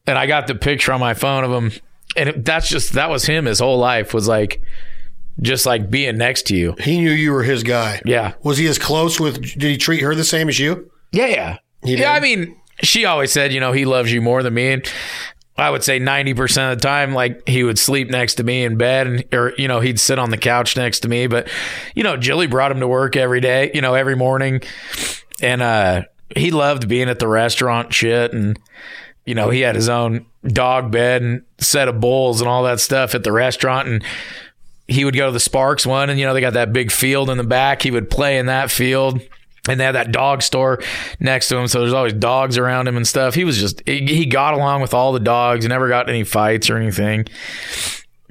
[0.06, 1.72] And I got the picture on my phone of him,
[2.16, 3.46] and it, that's just that was him.
[3.46, 4.62] His whole life was like,
[5.42, 6.76] just like being next to you.
[6.80, 8.02] He knew you were his guy.
[8.06, 9.42] Yeah, Was he as close with?
[9.42, 10.90] Did he treat her the same as you?
[11.12, 11.58] yeah, yeah.
[11.84, 14.72] yeah, I mean, she always said, you know, he loves you more than me.
[14.74, 14.92] And
[15.58, 18.78] I would say 90% of the time, like he would sleep next to me in
[18.78, 21.28] bed and, or, you know, he'd sit on the couch next to me.
[21.28, 21.50] But,
[21.96, 24.62] you know, Jilly brought him to work every day, you know, every morning.
[25.42, 26.04] And, uh,
[26.36, 28.34] he loved being at the restaurant shit.
[28.34, 28.60] And,
[29.26, 32.80] you know, he had his own dog bed and set of bowls and all that
[32.80, 33.88] stuff at the restaurant.
[33.88, 34.04] And,
[34.88, 37.30] he would go to the Sparks one, and you know they got that big field
[37.30, 37.82] in the back.
[37.82, 39.22] He would play in that field,
[39.68, 40.80] and they had that dog store
[41.20, 41.68] next to him.
[41.68, 43.34] So there's always dogs around him and stuff.
[43.36, 45.66] He was just he got along with all the dogs.
[45.68, 47.26] Never got any fights or anything.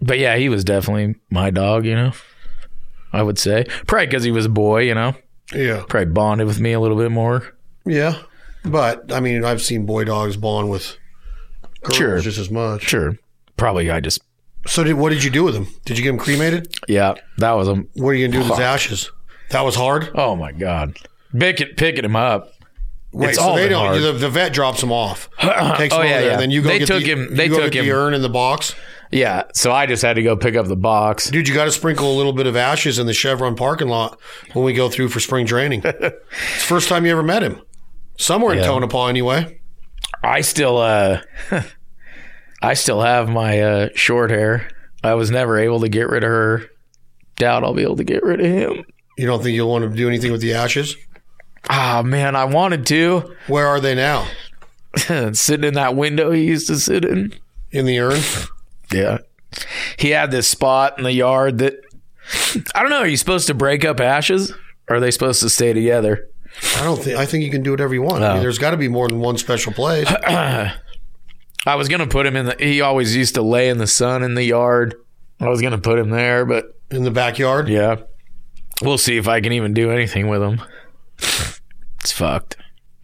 [0.01, 1.85] But yeah, he was definitely my dog.
[1.87, 2.13] You know,
[3.13, 4.83] I would say probably because he was a boy.
[4.83, 5.15] You know,
[5.55, 5.85] Yeah.
[5.89, 7.55] probably bonded with me a little bit more.
[7.85, 8.19] Yeah.
[8.65, 10.97] But I mean, I've seen boy dogs bond with
[11.83, 12.19] Girls Sure.
[12.21, 12.83] just as much.
[12.83, 13.17] Sure.
[13.57, 14.21] Probably I just
[14.67, 15.69] So did what did you do with him?
[15.85, 16.75] Did you get him cremated?
[16.89, 19.11] yeah, that was a What are you gonna do with his ashes?
[19.51, 20.11] That was hard.
[20.17, 20.99] oh my god.
[21.39, 22.53] Picking picking him up.
[23.13, 23.87] Wait, It's so all they don't.
[23.87, 24.03] hard.
[24.03, 25.29] The, the vet drops him off.
[25.41, 26.37] Takes Oh, him over yeah, there, yeah.
[26.37, 28.29] then you go They get took the, him- they took get the urn in the
[28.29, 28.75] box.
[29.11, 29.45] Yeah.
[29.55, 31.31] So I just had to go pick up the box.
[31.31, 34.19] Dude, you got to sprinkle a little bit of ashes in the Chevron parking lot
[34.53, 35.81] when we go through for spring training.
[35.85, 36.21] it's the
[36.67, 37.61] first time you ever met him.
[38.19, 38.67] Somewhere in Yeah.
[38.67, 39.61] Tonopah, anyway.
[40.23, 41.21] I still uh
[42.63, 44.69] I still have my uh short hair.
[45.05, 46.63] I was never able to get rid of her.
[47.37, 48.85] Doubt I'll be able to get rid of him.
[49.19, 50.97] You don't think you'll want to do anything with the ashes?
[51.69, 53.35] Ah man, I wanted to.
[53.49, 54.27] Where are they now?
[55.33, 57.35] Sitting in that window he used to sit in.
[57.73, 58.21] In the urn?
[58.93, 59.19] Yeah.
[59.99, 61.75] He had this spot in the yard that
[62.75, 64.53] I don't know, are you supposed to break up ashes?
[64.89, 66.29] Or are they supposed to stay together?
[66.77, 67.19] I don't think.
[67.19, 68.23] I think you can do whatever you want.
[68.23, 68.41] I mean, Oh.
[68.41, 70.07] there's got to be more than one special place.
[71.69, 74.23] I was gonna put him in the he always used to lay in the sun
[74.23, 74.95] in the yard.
[75.41, 77.69] I was gonna put him there, but in the backyard.
[77.69, 77.97] Yeah.
[78.83, 80.63] We'll see if I can even do anything with them.
[82.07, 82.57] It's fucked.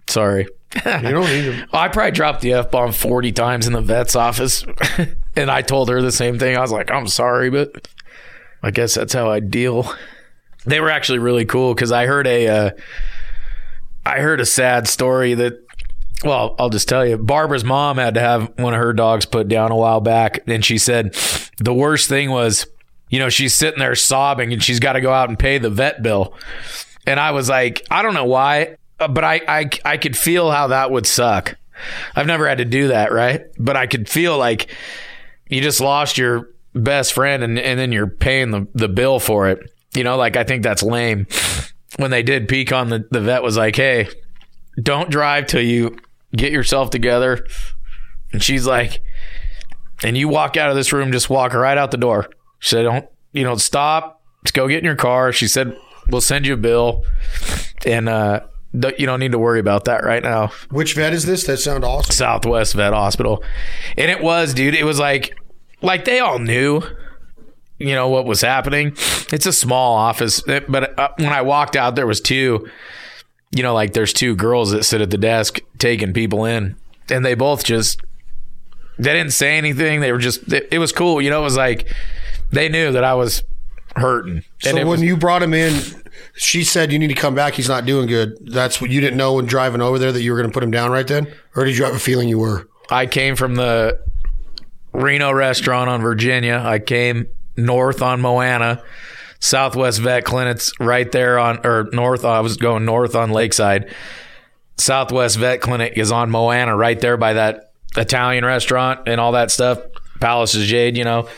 [0.07, 0.46] Sorry.
[0.76, 1.68] You don't need them.
[1.72, 4.64] I probably dropped the F bomb 40 times in the vet's office.
[5.36, 6.57] and I told her the same thing.
[6.57, 7.88] I was like, I'm sorry, but
[8.62, 9.92] I guess that's how I deal.
[10.66, 12.70] They were actually really cool because I heard a, uh,
[14.07, 15.55] I heard a sad story that,
[16.22, 17.18] well, I'll just tell you.
[17.18, 20.44] Barbara's mom had to have one of her dogs put down a while back.
[20.46, 21.14] And she said
[21.59, 22.68] the worst thing was,
[23.11, 25.70] you know, she's sitting there sobbing and she's got to go out and pay the
[25.70, 26.34] vet bill.
[27.05, 30.50] And I was like, I don't know why, uh, but I, I, I could feel
[30.50, 31.57] how that would suck.
[32.14, 33.42] I've never had to do that, right?
[33.59, 34.70] But I could feel like
[35.48, 39.48] you just lost your best friend and, and then you're paying the, the bill for
[39.48, 39.59] it.
[39.94, 41.26] You know, like I think that's lame.
[41.96, 44.09] When they did Picon the, the vet was like, hey,
[44.80, 45.98] don't drive till you
[46.34, 47.44] get yourself together.
[48.32, 49.03] And she's like,
[50.03, 52.30] and you walk out of this room, just walk right out the door.
[52.61, 54.22] She said, don't, you know, stop.
[54.44, 55.32] Just go get in your car.
[55.32, 55.76] She said,
[56.09, 57.05] we'll send you a bill.
[57.84, 58.40] And, uh,
[58.73, 60.51] you don't need to worry about that right now.
[60.70, 61.45] Which vet is this?
[61.45, 62.12] That sound awesome.
[62.12, 63.45] Southwest Vet Hospital.
[63.99, 65.37] And it was, dude, it was like
[65.83, 66.83] like they all knew
[67.79, 68.93] you know what was happening.
[69.33, 72.68] It's a small office, but uh, when I walked out there was two
[73.55, 76.77] you know like there's two girls that sit at the desk taking people in
[77.11, 78.01] and they both just
[78.99, 80.01] they didn't say anything.
[80.01, 81.93] They were just it, it was cool, you know, it was like
[82.51, 83.43] they knew that I was
[83.97, 84.37] hurting.
[84.37, 85.75] And So when was, you brought him in,
[86.35, 87.55] she said you need to come back.
[87.55, 88.39] He's not doing good.
[88.41, 90.62] That's what you didn't know when driving over there that you were going to put
[90.62, 92.68] him down right then, or did you have a feeling you were?
[92.91, 93.99] I came from the
[94.93, 96.61] Reno restaurant on Virginia.
[96.64, 97.26] I came
[97.57, 98.83] north on Moana.
[99.41, 102.24] Southwest Vet Clinic's right there on, or north.
[102.24, 103.93] I was going north on Lakeside.
[104.78, 109.51] Southwest Vet Clinic is on Moana, right there by that Italian restaurant and all that
[109.51, 109.80] stuff.
[110.20, 111.28] Palace of Jade, you know.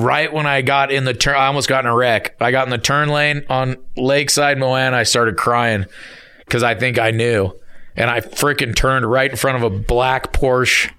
[0.00, 2.36] Right when I got in the turn, I almost got in a wreck.
[2.40, 4.96] I got in the turn lane on Lakeside Moana.
[4.96, 5.84] I started crying
[6.38, 7.52] because I think I knew,
[7.96, 10.90] and I freaking turned right in front of a black Porsche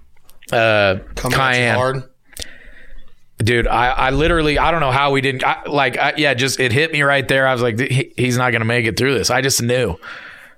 [0.51, 2.03] uh, Coming Cayenne.
[3.39, 6.59] Dude, I, I literally, I don't know how we didn't, I, like, I, yeah, just
[6.59, 7.47] it hit me right there.
[7.47, 9.31] I was like, he, he's not going to make it through this.
[9.31, 9.95] I just knew.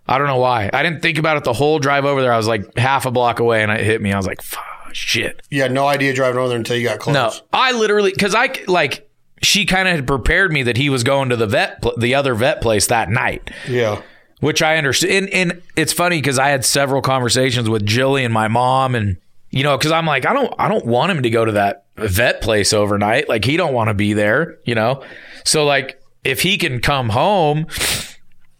[0.06, 0.70] I don't know why.
[0.74, 2.34] I didn't think about it the whole drive over there.
[2.34, 4.12] I was like half a block away and it hit me.
[4.12, 4.66] I was like, fuck,
[4.96, 5.42] shit.
[5.50, 7.14] You had no idea driving over there until you got close.
[7.14, 9.10] No, I literally, because I, like,
[9.42, 12.16] she kind of had prepared me that he was going to the vet, pl- the
[12.16, 14.02] other vet place that night Yeah.
[14.40, 15.30] which I understand.
[15.30, 19.18] And, and it's funny because I had several conversations with Jilly and my mom, and
[19.50, 21.86] you know, because I'm like, I don't, I don't want him to go to that
[21.98, 23.30] vet place overnight.
[23.30, 25.04] Like he don't want to be there, you know.
[25.46, 27.68] So like, if he can come home,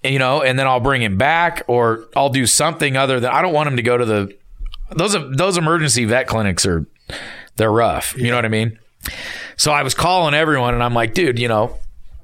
[0.04, 3.42] you know, and then I'll bring him back, or I'll do something other than I
[3.42, 4.36] don't want him to go to the
[4.96, 6.86] those those emergency vet clinics are
[7.56, 8.18] they're rough.
[8.18, 8.80] You know what I mean?
[9.58, 11.78] So I was calling everyone, and I'm like, dude, you know,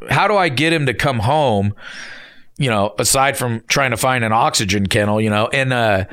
[0.09, 1.75] how do I get him to come home?
[2.59, 6.05] you know, aside from trying to find an oxygen kennel, you know, and uh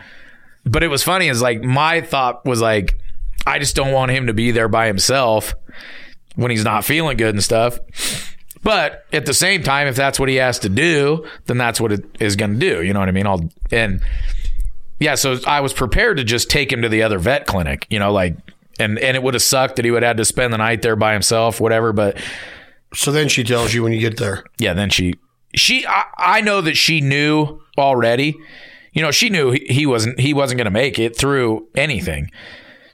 [0.64, 2.98] but it was funny is like my thought was like
[3.46, 5.54] I just don't want him to be there by himself
[6.36, 7.78] when he's not feeling good and stuff.
[8.62, 11.92] But at the same time, if that's what he has to do, then that's what
[11.92, 12.82] it is going to do.
[12.82, 13.26] You know what I mean?
[13.26, 14.00] I'll and
[14.98, 17.86] yeah, so I was prepared to just take him to the other vet clinic.
[17.90, 18.36] You know, like
[18.78, 20.82] and and it would have sucked that he would have had to spend the night
[20.82, 21.92] there by himself, whatever.
[21.92, 22.18] But
[22.94, 24.44] So then she tells you when you get there.
[24.58, 25.14] yeah, then she
[25.54, 28.36] she I, I know that she knew already.
[28.92, 32.30] You know, she knew he, he wasn't he wasn't going to make it through anything.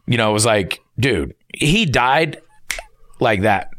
[0.07, 2.41] You know, it was like, dude, he died
[3.21, 3.71] like that.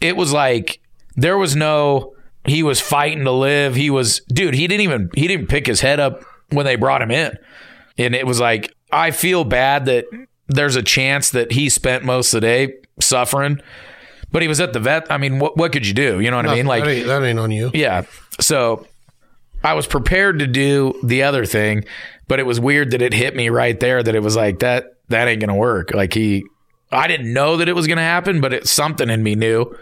[0.00, 0.80] It was like
[1.16, 2.14] there was no
[2.44, 3.74] he was fighting to live.
[3.74, 7.00] He was dude, he didn't even he didn't pick his head up when they brought
[7.02, 7.36] him in.
[8.00, 10.06] And it was like I feel bad that
[10.48, 13.60] there's a chance that he spent most of the day suffering,
[14.32, 15.06] but he was at the vet.
[15.10, 16.20] I mean, what what could you do?
[16.20, 16.66] You know what I mean?
[16.66, 17.70] Like, that ain't, that ain't on you.
[17.74, 18.02] yeah.
[18.40, 18.86] So
[19.62, 21.84] I was prepared to do the other thing,
[22.26, 24.94] but it was weird that it hit me right there that it was like that
[25.08, 25.92] that ain't gonna work.
[25.94, 26.44] Like he
[26.90, 29.76] I didn't know that it was gonna happen, but it's something in me knew.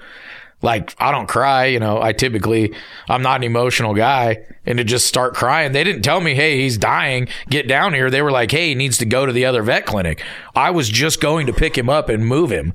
[0.61, 2.75] Like I don't cry, you know, I typically
[3.09, 5.71] I'm not an emotional guy and to just start crying.
[5.73, 7.29] They didn't tell me, "Hey, he's dying.
[7.49, 9.87] Get down here." They were like, "Hey, he needs to go to the other vet
[9.87, 10.21] clinic."
[10.57, 12.73] I was just going to pick him up and move him.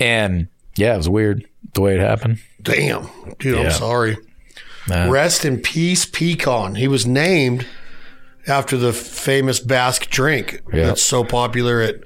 [0.00, 2.38] And yeah, it was weird the way it happened.
[2.62, 3.64] Damn, dude, Yeah.
[3.66, 4.16] I'm sorry.
[4.88, 5.08] Nah.
[5.10, 6.74] Rest in peace, Picon.
[6.76, 7.66] He was named
[8.46, 10.86] after the famous Basque drink Yeah.
[10.86, 11.96] that's so popular at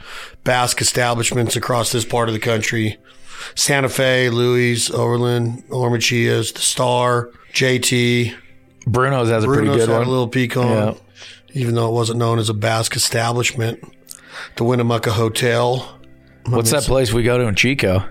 [0.45, 2.99] Basque establishments across this part of the country.
[3.55, 8.35] Santa Fe, Louis, Overland, Ormachea's, The Star, JT.
[8.87, 10.07] Bruno's has a Bruno's pretty good had one.
[10.07, 10.95] a little Picon, Yeah.
[11.55, 13.79] even though it wasn't known as a Basque establishment.
[14.57, 15.99] The Winnemucca Hotel,
[16.47, 18.03] What's that place we go to in Chico?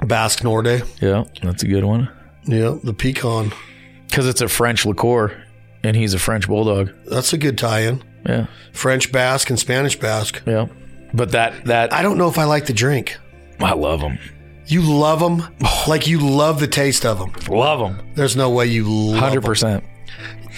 [0.00, 0.82] Basque Norte.
[1.02, 2.08] Yeah, that's a good one.
[2.46, 3.52] Yeah, the Picon.
[4.06, 5.36] Because it's a French liqueur,
[5.84, 6.90] and he's a French bulldog.
[7.06, 8.02] That's a good tie-in.
[8.26, 10.40] Yeah, French Basque and Spanish Basque.
[10.46, 10.66] yeah.
[11.12, 13.18] But that that I don't know if I like the drink.
[13.60, 14.18] I love them.
[14.68, 15.42] You love them
[15.88, 17.32] like you love the taste of them.
[17.48, 18.06] Love them.
[18.14, 19.42] There's no way you love Hundred 'em.
[19.44, 19.84] percent.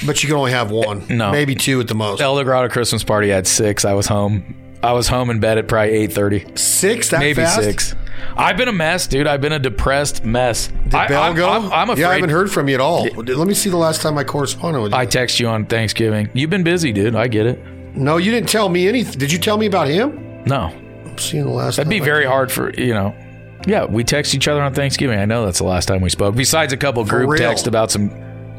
[0.07, 1.03] But you can only have one.
[1.11, 1.31] Eh, no.
[1.31, 2.21] maybe two at the most.
[2.21, 3.85] El Dorado Christmas party at six.
[3.85, 4.57] I was home.
[4.83, 7.11] I was home in bed at probably eight thirty, Six?
[7.11, 7.61] That maybe fast?
[7.61, 7.95] six.
[8.37, 9.27] I've been a mess, dude.
[9.27, 10.69] I've been a depressed mess.
[10.85, 11.49] Did I, Bell I'm, go?
[11.51, 12.03] I'm, I'm afraid.
[12.03, 13.05] yeah, I haven't heard from you at all.
[13.05, 14.99] Let me see the last time I corresponded with you.
[14.99, 16.31] I text you on Thanksgiving.
[16.33, 17.15] You've been busy, dude.
[17.15, 17.63] I get it.
[17.95, 19.19] no, you didn't tell me anything.
[19.19, 20.43] Did you tell me about him?
[20.47, 20.73] No,
[21.05, 21.77] I'm seeing the last.
[21.77, 23.15] That'd be I- very hard for you know.
[23.67, 25.19] Yeah, we text each other on Thanksgiving.
[25.19, 26.35] I know that's the last time we spoke.
[26.35, 27.39] Besides a couple group real?
[27.39, 28.09] text about some.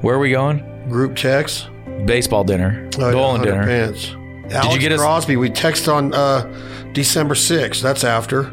[0.02, 0.68] Where are we going?
[0.90, 1.70] group text.
[2.06, 3.64] Baseball dinner, Oh, yeah, bowling 100 dinner.
[3.66, 4.16] Pants.
[4.54, 5.36] Alex you get us- Crosby?
[5.38, 7.82] We text on uh, December 6th.
[7.82, 8.52] That's after.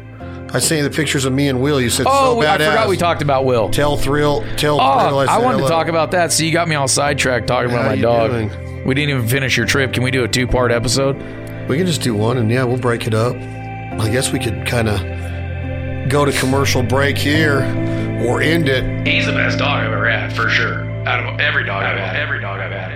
[0.53, 1.81] I sent you the pictures of me and Will.
[1.81, 2.67] You said Oh, so we- I badass.
[2.69, 3.69] forgot we talked about Will.
[3.69, 4.43] Tell thrill.
[4.57, 5.19] Tell Oh, thrill.
[5.19, 6.31] I said wanted to talk about that.
[6.31, 8.31] So you got me all sidetracked talking about How my you dog.
[8.31, 8.85] doing?
[8.85, 9.91] We didn't even finish your trip.
[9.93, 11.15] Can we do a two part episode?
[11.67, 13.35] We can just do one, and yeah, we'll break it up.
[13.35, 14.99] I guess we could kind of
[16.09, 17.59] go to commercial break here,
[18.25, 19.07] or end it.
[19.07, 20.89] He's the best dog I've ever had, for sure.
[21.07, 22.91] Out of every dog I've had, every dog I've had,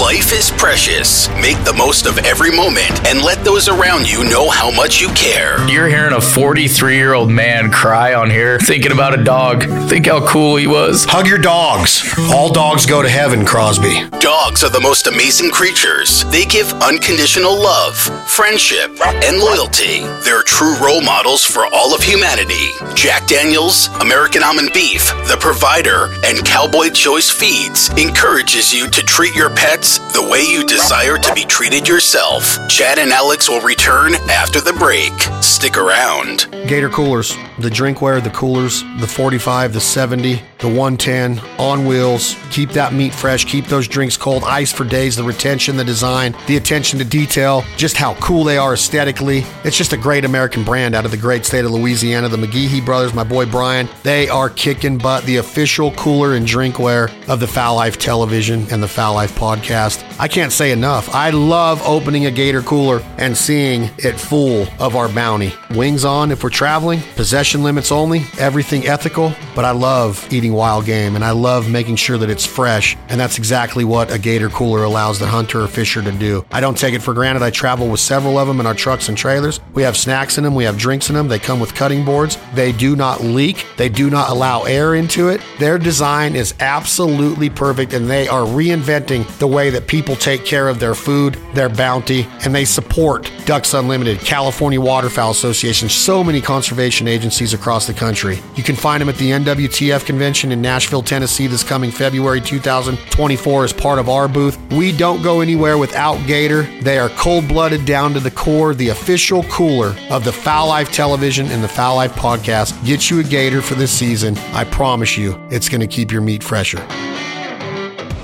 [0.00, 1.28] Life is precious.
[1.40, 5.08] Make the most of every moment and let those around you know how much you
[5.10, 5.66] care.
[5.68, 9.64] You're hearing a 43 year old man cry on here thinking about a dog.
[9.88, 11.04] Think how cool he was.
[11.04, 12.02] Hug your dogs.
[12.32, 14.08] All dogs go to heaven, Crosby.
[14.18, 16.24] Dogs are the most amazing creatures.
[16.30, 20.00] They give unconditional love, friendship, and loyalty.
[20.24, 22.70] They're true role models for all of humanity.
[22.94, 29.33] Jack Daniels, American Almond Beef, The Provider, and Cowboy Choice Feeds encourages you to treat
[29.34, 32.56] your pets the way you desire to be treated yourself.
[32.68, 35.12] Chad and Alex will return after the break.
[35.44, 36.48] Stick around.
[36.66, 42.34] Gator coolers, the drinkware, the coolers, the 45, the 70, the 110, on wheels.
[42.50, 46.34] Keep that meat fresh, keep those drinks cold, ice for days, the retention, the design,
[46.46, 49.44] the attention to detail, just how cool they are aesthetically.
[49.64, 52.30] It's just a great American brand out of the great state of Louisiana.
[52.30, 57.12] The McGeehee brothers, my boy Brian, they are kicking butt, the official cooler and drinkware
[57.28, 60.02] of the Fowl Life television and the Fowl Life podcast.
[60.18, 61.14] I can't say enough.
[61.14, 65.33] I love opening a Gator cooler and seeing it full of our bounty.
[65.70, 70.84] Wings on if we're traveling, possession limits only, everything ethical, but I love eating wild
[70.84, 72.96] game and I love making sure that it's fresh.
[73.08, 76.44] And that's exactly what a Gator cooler allows the hunter or fisher to do.
[76.52, 77.42] I don't take it for granted.
[77.42, 79.60] I travel with several of them in our trucks and trailers.
[79.72, 81.26] We have snacks in them, we have drinks in them.
[81.26, 82.38] They come with cutting boards.
[82.54, 85.40] They do not leak, they do not allow air into it.
[85.58, 90.68] Their design is absolutely perfect and they are reinventing the way that people take care
[90.68, 96.40] of their food, their bounty, and they support Ducks Unlimited, California Waterfowl Association, so many
[96.40, 98.38] conservation agencies across the country.
[98.56, 103.64] You can find them at the NWTF convention in Nashville, Tennessee this coming February 2024
[103.64, 104.58] as part of our booth.
[104.72, 106.62] We don't go anywhere without Gator.
[106.82, 110.92] They are cold blooded down to the core, the official cooler of the Fowl Life
[110.92, 112.84] television and the Fowl Life podcast.
[112.84, 114.36] Get you a Gator for this season.
[114.52, 116.84] I promise you, it's going to keep your meat fresher.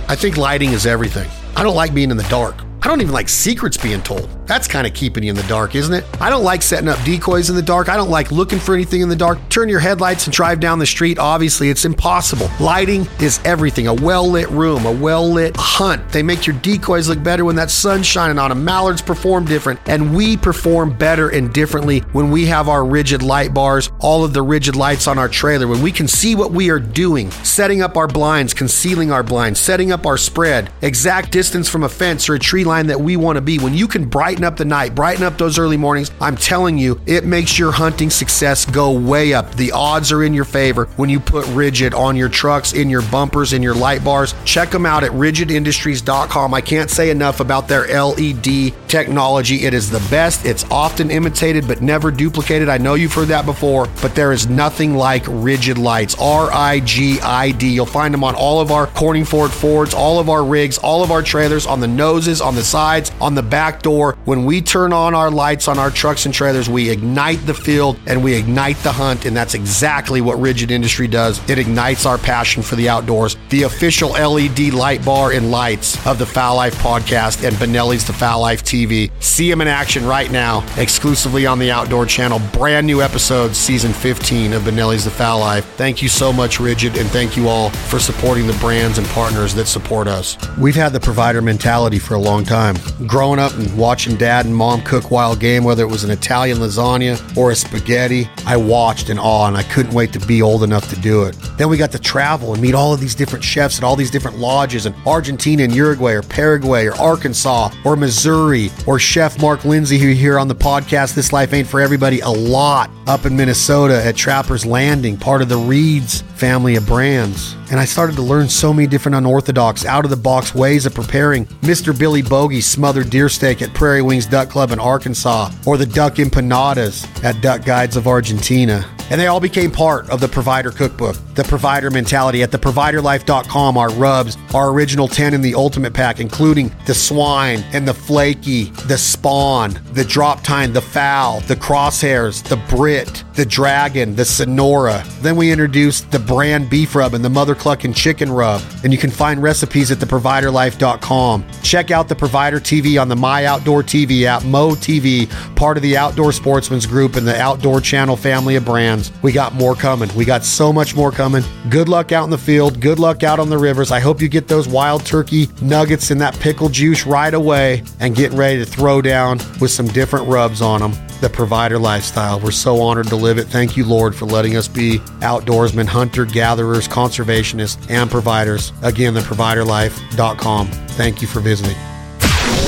[0.08, 1.30] I think lighting is everything.
[1.56, 2.56] I don't like being in the dark.
[2.82, 4.28] I don't even like secrets being told.
[4.50, 6.04] That's kind of keeping you in the dark, isn't it?
[6.20, 7.88] I don't like setting up decoys in the dark.
[7.88, 9.38] I don't like looking for anything in the dark.
[9.48, 11.20] Turn your headlights and drive down the street.
[11.20, 12.50] Obviously, it's impossible.
[12.58, 13.86] Lighting is everything.
[13.86, 16.08] A well lit room, a well lit hunt.
[16.10, 18.64] They make your decoys look better when that sun's shining on them.
[18.64, 23.54] Mallards perform different, and we perform better and differently when we have our rigid light
[23.54, 26.70] bars, all of the rigid lights on our trailer, when we can see what we
[26.70, 31.68] are doing, setting up our blinds, concealing our blinds, setting up our spread, exact distance
[31.68, 33.56] from a fence or a tree line that we want to be.
[33.60, 36.10] When you can brighten brighten up the night, brighten up those early mornings.
[36.18, 39.54] I'm telling you, it makes your hunting success go way up.
[39.56, 43.02] The odds are in your favor when you put Rigid on your trucks, in your
[43.02, 44.34] bumpers, in your light bars.
[44.46, 46.54] Check them out at rigidindustries.com.
[46.54, 49.66] I can't say enough about their LED technology.
[49.66, 50.46] It is the best.
[50.46, 52.70] It's often imitated but never duplicated.
[52.70, 56.16] I know you've heard that before, but there is nothing like Rigid lights.
[56.18, 57.68] R I G I D.
[57.68, 61.02] You'll find them on all of our Corning Ford Fords, all of our rigs, all
[61.02, 64.16] of our trailers, on the noses, on the sides, on the back door.
[64.30, 67.98] When we turn on our lights on our trucks and trailers, we ignite the field
[68.06, 71.40] and we ignite the hunt, and that's exactly what Rigid Industry does.
[71.50, 73.36] It ignites our passion for the outdoors.
[73.48, 78.12] The official LED light bar and lights of the Fowl Life podcast and Benelli's The
[78.12, 79.10] Fowl Life TV.
[79.18, 82.40] See them in action right now, exclusively on the Outdoor Channel.
[82.52, 85.64] Brand new episodes, season 15 of Benelli's The Fowl Life.
[85.74, 89.56] Thank you so much, Rigid, and thank you all for supporting the brands and partners
[89.56, 90.38] that support us.
[90.56, 92.76] We've had the provider mentality for a long time.
[93.08, 96.58] Growing up and watching dad and mom cook wild game, whether it was an Italian
[96.58, 100.62] lasagna or a spaghetti, I watched in awe and I couldn't wait to be old
[100.62, 101.38] enough to do it.
[101.56, 104.10] Then we got to travel and meet all of these different chefs at all these
[104.10, 109.64] different lodges in Argentina and Uruguay or Paraguay or Arkansas or Missouri or Chef Mark
[109.64, 113.24] Lindsay, who you hear on the podcast This Life Ain't For Everybody a lot up
[113.24, 117.56] in Minnesota at Trapper's Landing, part of the Reeds family of brands.
[117.70, 120.94] And I started to learn so many different unorthodox, out of the box ways of
[120.94, 121.96] preparing Mr.
[121.96, 126.14] Billy Bogey's smothered deer steak at Prairie Wings Duck Club in Arkansas or the duck
[126.14, 128.84] empanadas at Duck Guides of Argentina.
[129.08, 133.78] And they all became part of the provider cookbook, the provider mentality at theproviderlife.com.
[133.78, 138.64] Our rubs, our original 10 in the ultimate pack, including the swine and the flaky,
[138.86, 145.02] the spawn, the drop tine, the foul, the crosshairs, the Brit, the dragon, the Sonora.
[145.20, 148.60] Then we introduced the brand beef rub and the mother clucking chicken rub.
[148.84, 151.46] And you can find recipes at theproviderlife.com.
[151.62, 155.82] Check out the Provider TV on the My Outdoor TV app, Mo TV, part of
[155.82, 159.10] the Outdoor Sportsman's Group and the Outdoor Channel family of brands.
[159.22, 160.14] We got more coming.
[160.14, 161.70] We got so much more coming.
[161.70, 162.80] Good luck out in the field.
[162.80, 163.90] Good luck out on the rivers.
[163.90, 168.14] I hope you get those wild turkey nuggets and that pickle juice right away and
[168.14, 172.40] get ready to throw down with some different rubs on them the provider lifestyle.
[172.40, 173.44] We're so honored to live it.
[173.44, 178.72] Thank you, Lord, for letting us be outdoorsmen, hunter gatherers, conservationists, and providers.
[178.80, 180.68] Again, theproviderlife.com.
[180.68, 181.76] Thank you for visiting.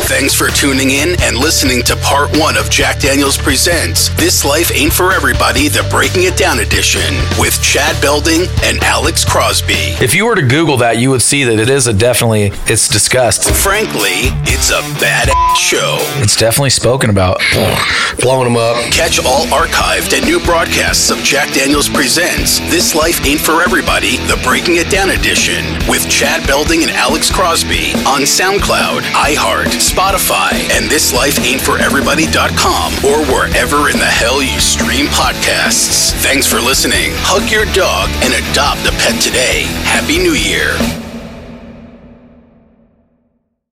[0.06, 4.70] Thanks for tuning in and listening to part one of Jack Daniels Presents This Life
[4.74, 9.94] Ain't For Everybody, the Breaking It Down edition with Chad Belding and Alex Crosby.
[10.02, 12.88] If you were to Google that, you would see that it is a definitely, it's
[12.88, 13.48] discussed.
[13.54, 15.96] Frankly, it's a badass show.
[16.20, 17.40] It's definitely spoken about.
[18.20, 18.76] Blowing them up.
[18.92, 24.18] Catch all archived and new broadcasts of Jack Daniels Presents This Life Ain't For Everybody,
[24.26, 30.56] the Breaking It Down edition with Chad Belding and Alex Crosby on SoundCloud, iHeart, Spotify,
[30.72, 36.12] and thislifeaintforeverybody.com or wherever in the hell you stream podcasts.
[36.22, 37.12] Thanks for listening.
[37.16, 39.64] Hug your dog and adopt a pet today.
[39.84, 40.78] Happy New Year.